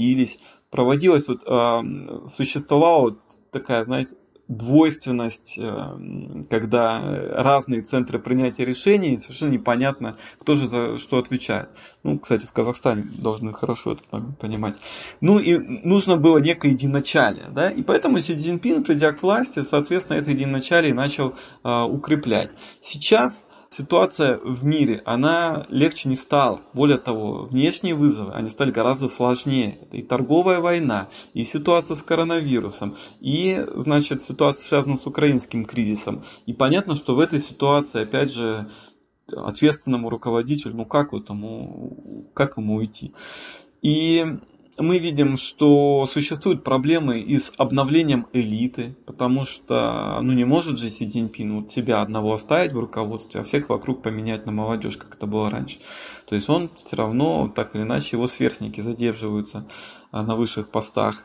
[0.69, 3.19] проводилась вот, э, существовала вот
[3.51, 4.15] такая, знаете,
[4.47, 11.69] двойственность, э, когда разные центры принятия решений, совершенно непонятно, кто же за что отвечает.
[12.03, 14.75] Ну, кстати, в Казахстане должны хорошо это понимать.
[15.21, 20.17] Ну, и нужно было некое единоначалие, да, и поэтому Си Цзиньпин, придя к власти, соответственно,
[20.17, 22.51] это единоначалие начал э, укреплять.
[22.81, 23.43] Сейчас
[23.73, 26.61] ситуация в мире, она легче не стала.
[26.73, 29.79] Более того, внешние вызовы, они стали гораздо сложнее.
[29.81, 36.23] Это и торговая война, и ситуация с коронавирусом, и, значит, ситуация связана с украинским кризисом.
[36.45, 38.69] И понятно, что в этой ситуации, опять же,
[39.31, 43.13] ответственному руководителю, ну как этому, как ему уйти?
[43.81, 44.39] И
[44.79, 50.89] мы видим, что существуют проблемы и с обновлением элиты, потому что ну, не может же
[50.89, 55.15] Си Цзиньпин вот себя одного оставить в руководстве, а всех вокруг поменять на молодежь, как
[55.15, 55.79] это было раньше.
[56.27, 59.67] То есть он все равно, так или иначе, его сверстники задерживаются
[60.11, 61.23] а, на высших постах.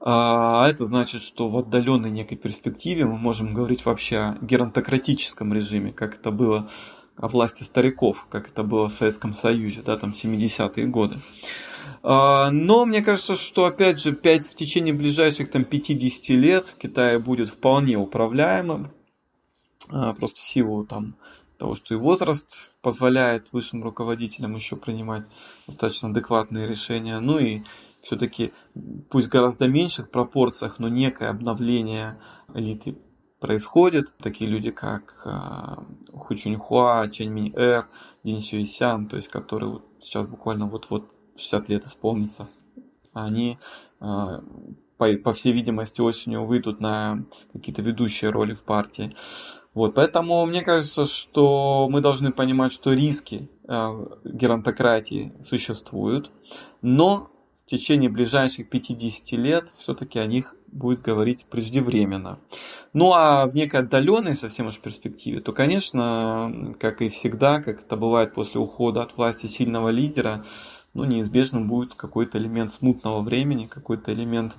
[0.00, 5.92] А это значит, что в отдаленной некой перспективе мы можем говорить вообще о геронтократическом режиме,
[5.92, 6.68] как это было
[7.16, 11.16] о власти стариков, как это было в Советском Союзе, да, там 70-е годы.
[12.08, 16.78] А, но мне кажется, что опять же 5 в течение ближайших там 50 лет в
[16.78, 18.92] Китае будет вполне управляемым.
[19.88, 21.16] А, просто в силу там
[21.58, 25.24] того, что и возраст позволяет высшим руководителям еще принимать
[25.66, 27.18] достаточно адекватные решения.
[27.18, 27.62] Ну и
[28.02, 28.52] все-таки,
[29.10, 32.20] пусть в гораздо меньших пропорциях, но некое обновление
[32.54, 32.96] элиты
[33.40, 34.14] происходит.
[34.18, 37.88] Такие люди, как э, Ху Чуньхуа, Чэнь Минь Эр,
[38.22, 42.48] Дин Сюисян, то есть которые вот сейчас буквально вот-вот 60 лет исполнится,
[43.12, 43.58] они,
[43.98, 49.14] по, по всей видимости, осенью выйдут на какие-то ведущие роли в партии.
[49.74, 56.30] Вот, поэтому мне кажется, что мы должны понимать, что риски э, геронтократии существуют,
[56.80, 57.30] но
[57.66, 62.38] в течение ближайших 50 лет все-таки о них будет говорить преждевременно.
[62.92, 67.96] Ну а в некой отдаленной совсем уж перспективе, то, конечно, как и всегда, как это
[67.96, 70.44] бывает после ухода от власти сильного лидера,
[70.96, 74.56] ну, неизбежным будет какой-то элемент смутного времени, какой-то элемент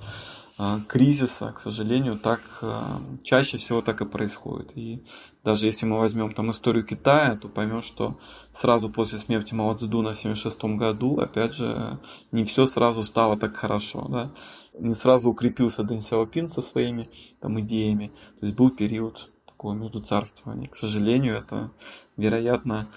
[0.60, 2.82] э, кризиса, к сожалению, так э,
[3.24, 4.72] чаще всего так и происходит.
[4.76, 5.04] И
[5.44, 8.20] даже если мы возьмем там историю Китая, то поймем, что
[8.54, 12.00] сразу после смерти Мао Цзэдуна в 1976 году, опять же,
[12.32, 14.32] не все сразу стало так хорошо, да,
[14.80, 17.10] не сразу укрепился Дэн Сяопин со своими
[17.40, 20.68] там идеями, то есть был период такого междуцарствования.
[20.68, 21.72] К сожалению, это,
[22.16, 22.90] вероятно,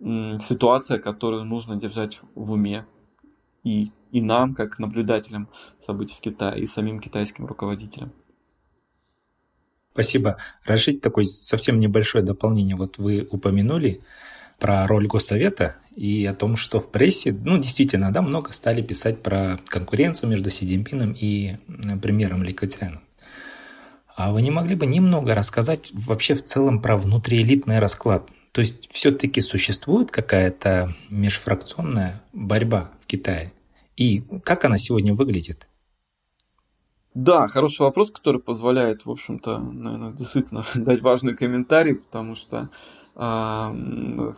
[0.00, 2.86] ситуация, которую нужно держать в уме
[3.64, 5.48] и, и нам, как наблюдателям
[5.84, 8.12] событий в Китае, и самим китайским руководителям.
[9.92, 10.36] Спасибо.
[10.64, 12.76] Разрешите такое совсем небольшое дополнение.
[12.76, 14.00] Вот вы упомянули
[14.60, 19.20] про роль Госсовета и о том, что в прессе, ну, действительно, да, много стали писать
[19.20, 21.56] про конкуренцию между Си Цзиньпином и
[22.00, 23.00] премьером Ли Кэцяном.
[24.14, 28.28] А вы не могли бы немного рассказать вообще в целом про внутриэлитный расклад?
[28.52, 33.52] То есть все-таки существует какая-то межфракционная борьба в Китае?
[33.96, 35.66] И как она сегодня выглядит?
[37.12, 42.70] Да, хороший вопрос, который позволяет, в общем-то, наверное, действительно дать важный комментарий, потому что
[43.16, 44.32] э,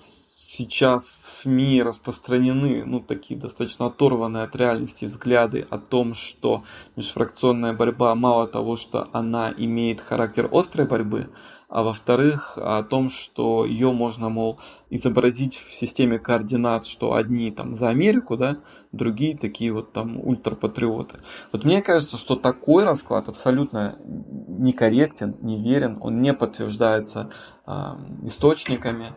[0.53, 6.65] сейчас в СМИ распространены ну, такие достаточно оторванные от реальности взгляды о том, что
[6.97, 11.31] межфракционная борьба мало того, что она имеет характер острой борьбы,
[11.69, 14.59] а во-вторых, о том, что ее можно, мол,
[14.91, 18.57] изобразить в системе координат, что одни там за Америку, да,
[18.91, 21.21] другие такие вот там ультрапатриоты.
[21.53, 27.31] Вот мне кажется, что такой расклад абсолютно некорректен, неверен, он не подтверждается
[27.69, 27.73] э,
[28.25, 29.15] источниками.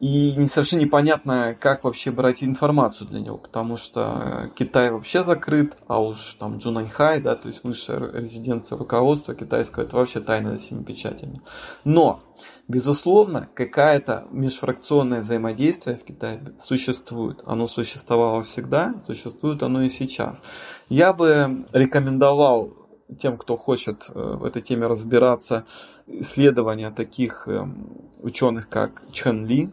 [0.00, 5.76] И не совершенно непонятно, как вообще брать информацию для него, потому что Китай вообще закрыт,
[5.86, 10.58] а уж там Джунаньхай, да, то есть высшая резиденция руководства китайского, это вообще тайна за
[10.58, 11.42] всеми печатями.
[11.84, 12.20] Но,
[12.66, 17.42] безусловно, какая-то межфракционное взаимодействие в Китае существует.
[17.46, 20.42] Оно существовало всегда, существует оно и сейчас.
[20.88, 22.74] Я бы рекомендовал
[23.20, 25.66] тем, кто хочет э, в этой теме разбираться,
[26.06, 29.70] исследования таких эм, ученых, как Чен Ли,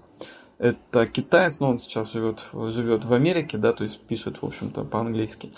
[0.61, 4.83] это китаец, но он сейчас живет, живет в Америке, да, то есть пишет, в общем-то,
[4.83, 5.51] по-английски.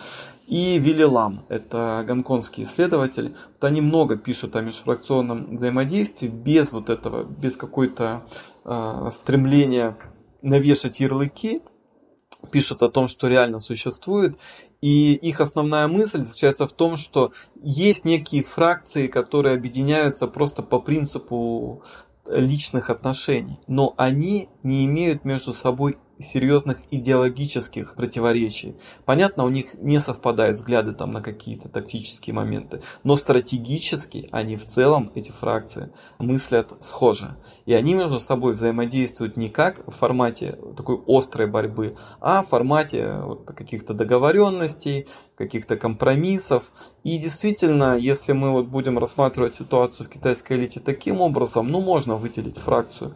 [0.48, 3.36] И Вилли Лам, это гонконгский исследователь.
[3.52, 8.24] Вот они много пишут о межфракционном взаимодействии без вот этого, без какой-то
[8.64, 9.98] э, стремления
[10.42, 11.62] навешать ярлыки,
[12.50, 14.38] пишут о том, что реально существует.
[14.80, 20.80] И их основная мысль заключается в том, что есть некие фракции, которые объединяются просто по
[20.80, 21.84] принципу
[22.28, 28.76] личных отношений, но они не имеют между собой серьезных идеологических противоречий.
[29.06, 34.66] Понятно, у них не совпадают взгляды там на какие-то тактические моменты, но стратегически они в
[34.66, 37.38] целом, эти фракции, мыслят схоже.
[37.66, 43.20] И они между собой взаимодействуют не как в формате такой острой борьбы, а в формате
[43.24, 46.72] вот каких-то договоренностей, каких-то компромиссов.
[47.04, 52.16] И действительно, если мы вот будем рассматривать ситуацию в китайской элите таким образом, ну можно
[52.16, 53.16] выделить фракцию,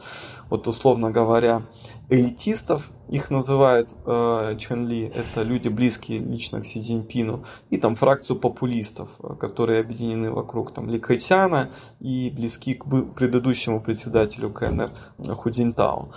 [0.50, 1.64] вот условно говоря,
[2.10, 7.96] элитистов, их называют э, Чен Ли, это люди близкие лично к Си Цзиньпину, и там
[7.96, 14.92] фракцию популистов, э, которые объединены вокруг там Ли Кэтяна и близки к предыдущему председателю КНР
[15.18, 16.12] Худинтау.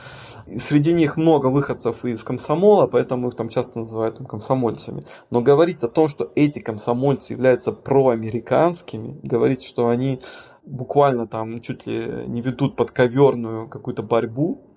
[0.46, 5.04] И среди них много выходцев из комсомола, поэтому их там часто называют там, комсомольцами.
[5.30, 10.20] Но говорить о том, что эти комсомольцы являются проамериканскими, говорить, что они
[10.64, 14.69] буквально там чуть ли не ведут подковерную какую-то борьбу,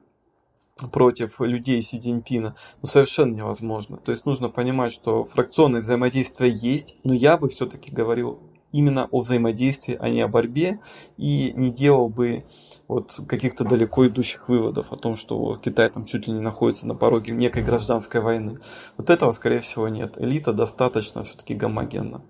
[0.91, 3.97] против людей Си Цзиньпина, ну, совершенно невозможно.
[3.97, 8.39] То есть нужно понимать, что фракционное взаимодействие есть, но я бы все-таки говорил
[8.71, 10.79] именно о взаимодействии, а не о борьбе,
[11.15, 12.43] и не делал бы
[12.87, 16.95] вот каких-то далеко идущих выводов о том, что Китай там чуть ли не находится на
[16.95, 18.57] пороге некой гражданской войны.
[18.97, 20.17] Вот этого, скорее всего, нет.
[20.17, 22.23] Элита достаточно все-таки гомогенна.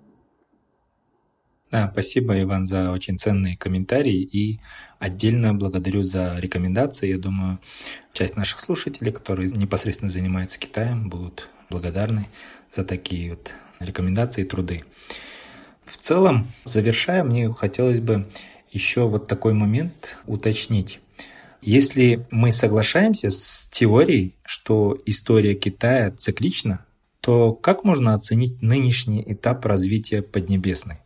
[1.74, 4.60] Да, спасибо, Иван, за очень ценные комментарии и
[5.00, 7.08] отдельно благодарю за рекомендации.
[7.08, 7.58] Я думаю,
[8.12, 12.26] часть наших слушателей, которые непосредственно занимаются Китаем, будут благодарны
[12.76, 13.50] за такие вот
[13.80, 14.84] рекомендации и труды.
[15.84, 18.28] В целом, завершая, мне хотелось бы
[18.70, 21.00] еще вот такой момент уточнить.
[21.60, 26.86] Если мы соглашаемся с теорией, что история Китая циклична,
[27.20, 30.98] то как можно оценить нынешний этап развития Поднебесной?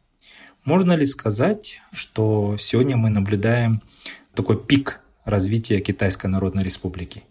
[0.68, 3.80] Можно ли сказать, что сегодня мы наблюдаем
[4.34, 7.24] такой пик развития Китайской Народной Республики?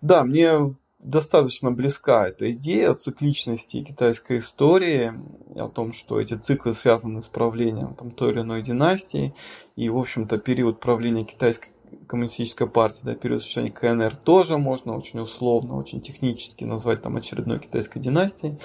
[0.00, 5.12] Да, мне достаточно близка эта идея о цикличности китайской истории,
[5.54, 9.34] о том, что эти циклы связаны с правлением там, той или иной династии,
[9.76, 11.72] и, в общем-то, период правления китайской
[12.06, 17.58] коммунистической партии, да, период существования КНР тоже можно очень условно, очень технически назвать там очередной
[17.58, 18.58] китайской династией.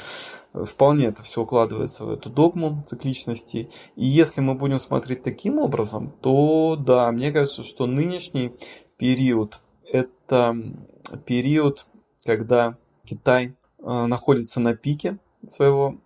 [0.53, 3.69] Вполне это все укладывается в эту догму цикличности.
[3.95, 8.53] И если мы будем смотреть таким образом, то да, мне кажется, что нынешний
[8.97, 9.59] период
[9.91, 10.55] это
[11.25, 11.85] период
[12.25, 15.97] когда Китай э, находится на пике своего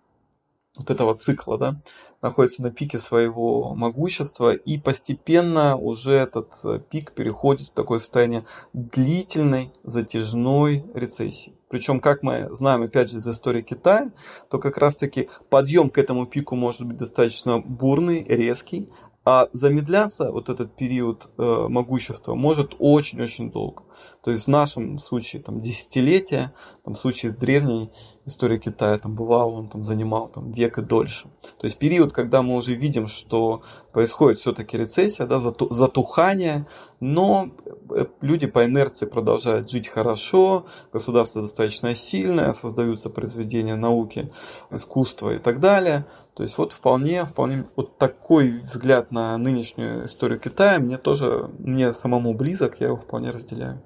[0.76, 1.80] вот этого цикла, да,
[2.22, 8.44] находится на пике своего могущества, и постепенно уже этот э, пик переходит в такое состояние
[8.72, 11.54] длительной, затяжной рецессии.
[11.68, 14.12] Причем, как мы знаем, опять же, из истории Китая,
[14.48, 18.88] то как раз-таки подъем к этому пику может быть достаточно бурный, резкий,
[19.30, 23.84] а замедляться вот этот период э, могущества может очень-очень долго.
[24.24, 26.52] То есть в нашем случае там десятилетия,
[26.84, 27.90] там в случае с древней
[28.26, 31.28] историей Китая там бывало, он там занимал там век и дольше.
[31.60, 33.62] То есть период, когда мы уже видим, что
[33.92, 36.66] происходит все-таки рецессия, да, затухание,
[36.98, 37.50] но
[37.90, 44.32] э, люди по инерции продолжают жить хорошо, государство достаточно сильное, создаются произведения науки,
[44.72, 46.06] искусства и так далее.
[46.40, 51.92] То есть вот вполне, вполне вот такой взгляд на нынешнюю историю Китая мне тоже, мне
[51.92, 53.82] самому близок, я его вполне разделяю.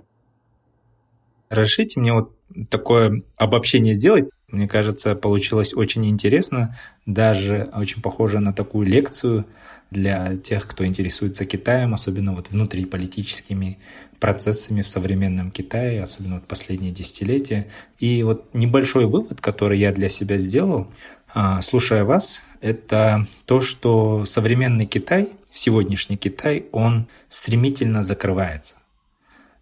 [1.49, 2.31] Разрешите мне вот
[2.71, 4.27] такое обобщение сделать?
[4.55, 9.47] Мне кажется, получилось очень интересно, даже очень похоже на такую лекцию
[9.91, 13.79] для тех, кто интересуется Китаем, особенно вот внутриполитическими
[14.21, 17.67] процессами в современном Китае, особенно вот последние десятилетия.
[17.99, 20.87] И вот небольшой вывод, который я для себя сделал,
[21.35, 28.77] а, слушая вас, это то, что современный Китай, сегодняшний Китай, он стремительно закрывается.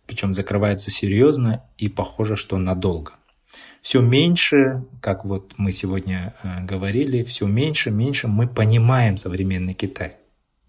[0.07, 3.15] Причем закрывается серьезно и похоже, что надолго.
[3.83, 10.17] Все меньше, как вот мы сегодня э, говорили, все меньше, меньше мы понимаем современный Китай.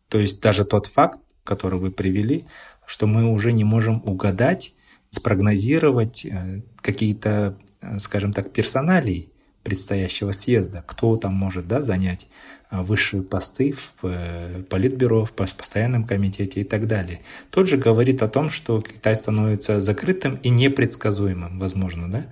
[0.10, 2.46] То есть даже тот факт, который вы привели,
[2.88, 4.74] что мы уже не можем угадать,
[5.12, 9.30] спрогнозировать э, какие-то, э, скажем так, персоналии
[9.62, 12.28] предстоящего съезда, кто там может да, занять
[12.70, 17.22] высшие посты в политбюро, в постоянном комитете и так далее.
[17.50, 22.12] Тот же говорит о том, что Китай становится закрытым и непредсказуемым, возможно.
[22.12, 22.26] Да?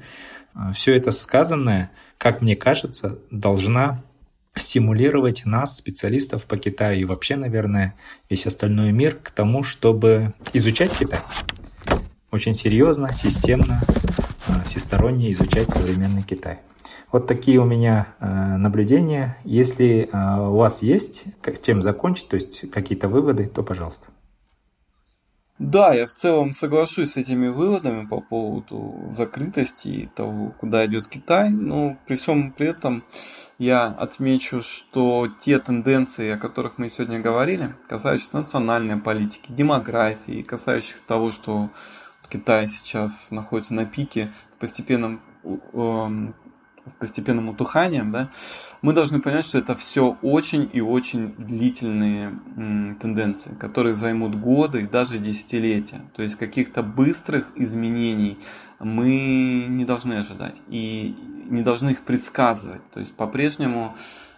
[0.74, 4.04] Все это сказанное, как мне кажется, должна
[4.56, 7.96] стимулировать нас, специалистов по Китаю и вообще, наверное,
[8.30, 11.20] весь остальной мир к тому, чтобы изучать Китай.
[12.32, 13.82] Очень серьезно, системно,
[14.48, 16.60] а, всесторонне изучать современный Китай.
[17.12, 19.38] Вот такие у меня э, наблюдения.
[19.44, 21.26] Если э, у вас есть
[21.62, 24.08] чем закончить, то есть какие-то выводы, то пожалуйста.
[25.64, 31.08] Да, я в целом соглашусь с этими выводами по поводу закрытости и того, куда идет
[31.08, 33.04] Китай, но при всем при этом
[33.60, 41.04] я отмечу, что те тенденции, о которых мы сегодня говорили, касающиеся национальной политики, демографии, касающиеся
[41.06, 41.70] того, что
[42.28, 46.34] Китай сейчас находится на пике с постепенным эм,
[46.86, 48.32] с постепенным утуханием, да,
[48.82, 54.82] мы должны понять, что это все очень и очень длительные м, тенденции, которые займут годы
[54.82, 56.02] и даже десятилетия.
[56.16, 58.40] То есть каких-то быстрых изменений
[58.80, 61.16] мы не должны ожидать и
[61.50, 62.82] не должны их предсказывать.
[62.92, 63.96] То есть по-прежнему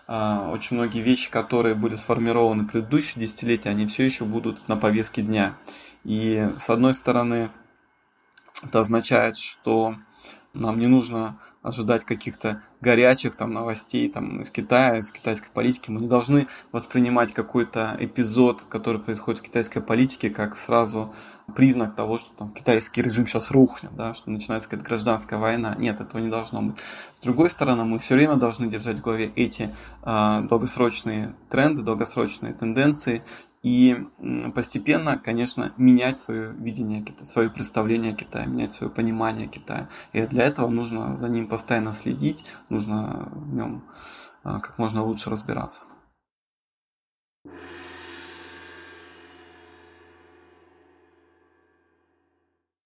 [0.07, 4.75] э, очень многие вещи, которые были сформированы в предыдущие десятилетия, они все еще будут на
[4.75, 5.55] повестке дня.
[6.03, 7.51] И с одной стороны,
[8.61, 9.95] это означает, что
[10.53, 15.89] нам не нужно ожидать каких-то горячих там новостей там из Китая, из китайской политики.
[15.89, 21.13] Мы не должны воспринимать какой-то эпизод, который происходит в китайской политике, как сразу
[21.55, 25.75] признак того, что там китайский режим сейчас рухнет, да, что начинается какая-то гражданская война.
[25.79, 26.79] Нет, этого не должно быть.
[26.79, 32.53] С другой стороны, мы все время должны держать в голове эти э, долгосрочные тренды, долгосрочные
[32.53, 33.23] тенденции
[33.63, 33.95] и
[34.53, 39.89] постепенно, конечно, менять свое видение Китая, свое представление о Китае, менять свое понимание Китая.
[40.11, 43.85] И для этого нужно за ним постоянно следить, нужно в нем
[44.43, 45.81] а, как можно лучше разбираться.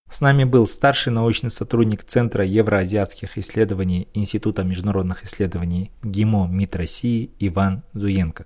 [0.10, 7.36] С нами был старший научный сотрудник Центра евроазиатских исследований Института международных исследований ГИМО МИД России
[7.40, 8.46] Иван Зуенко.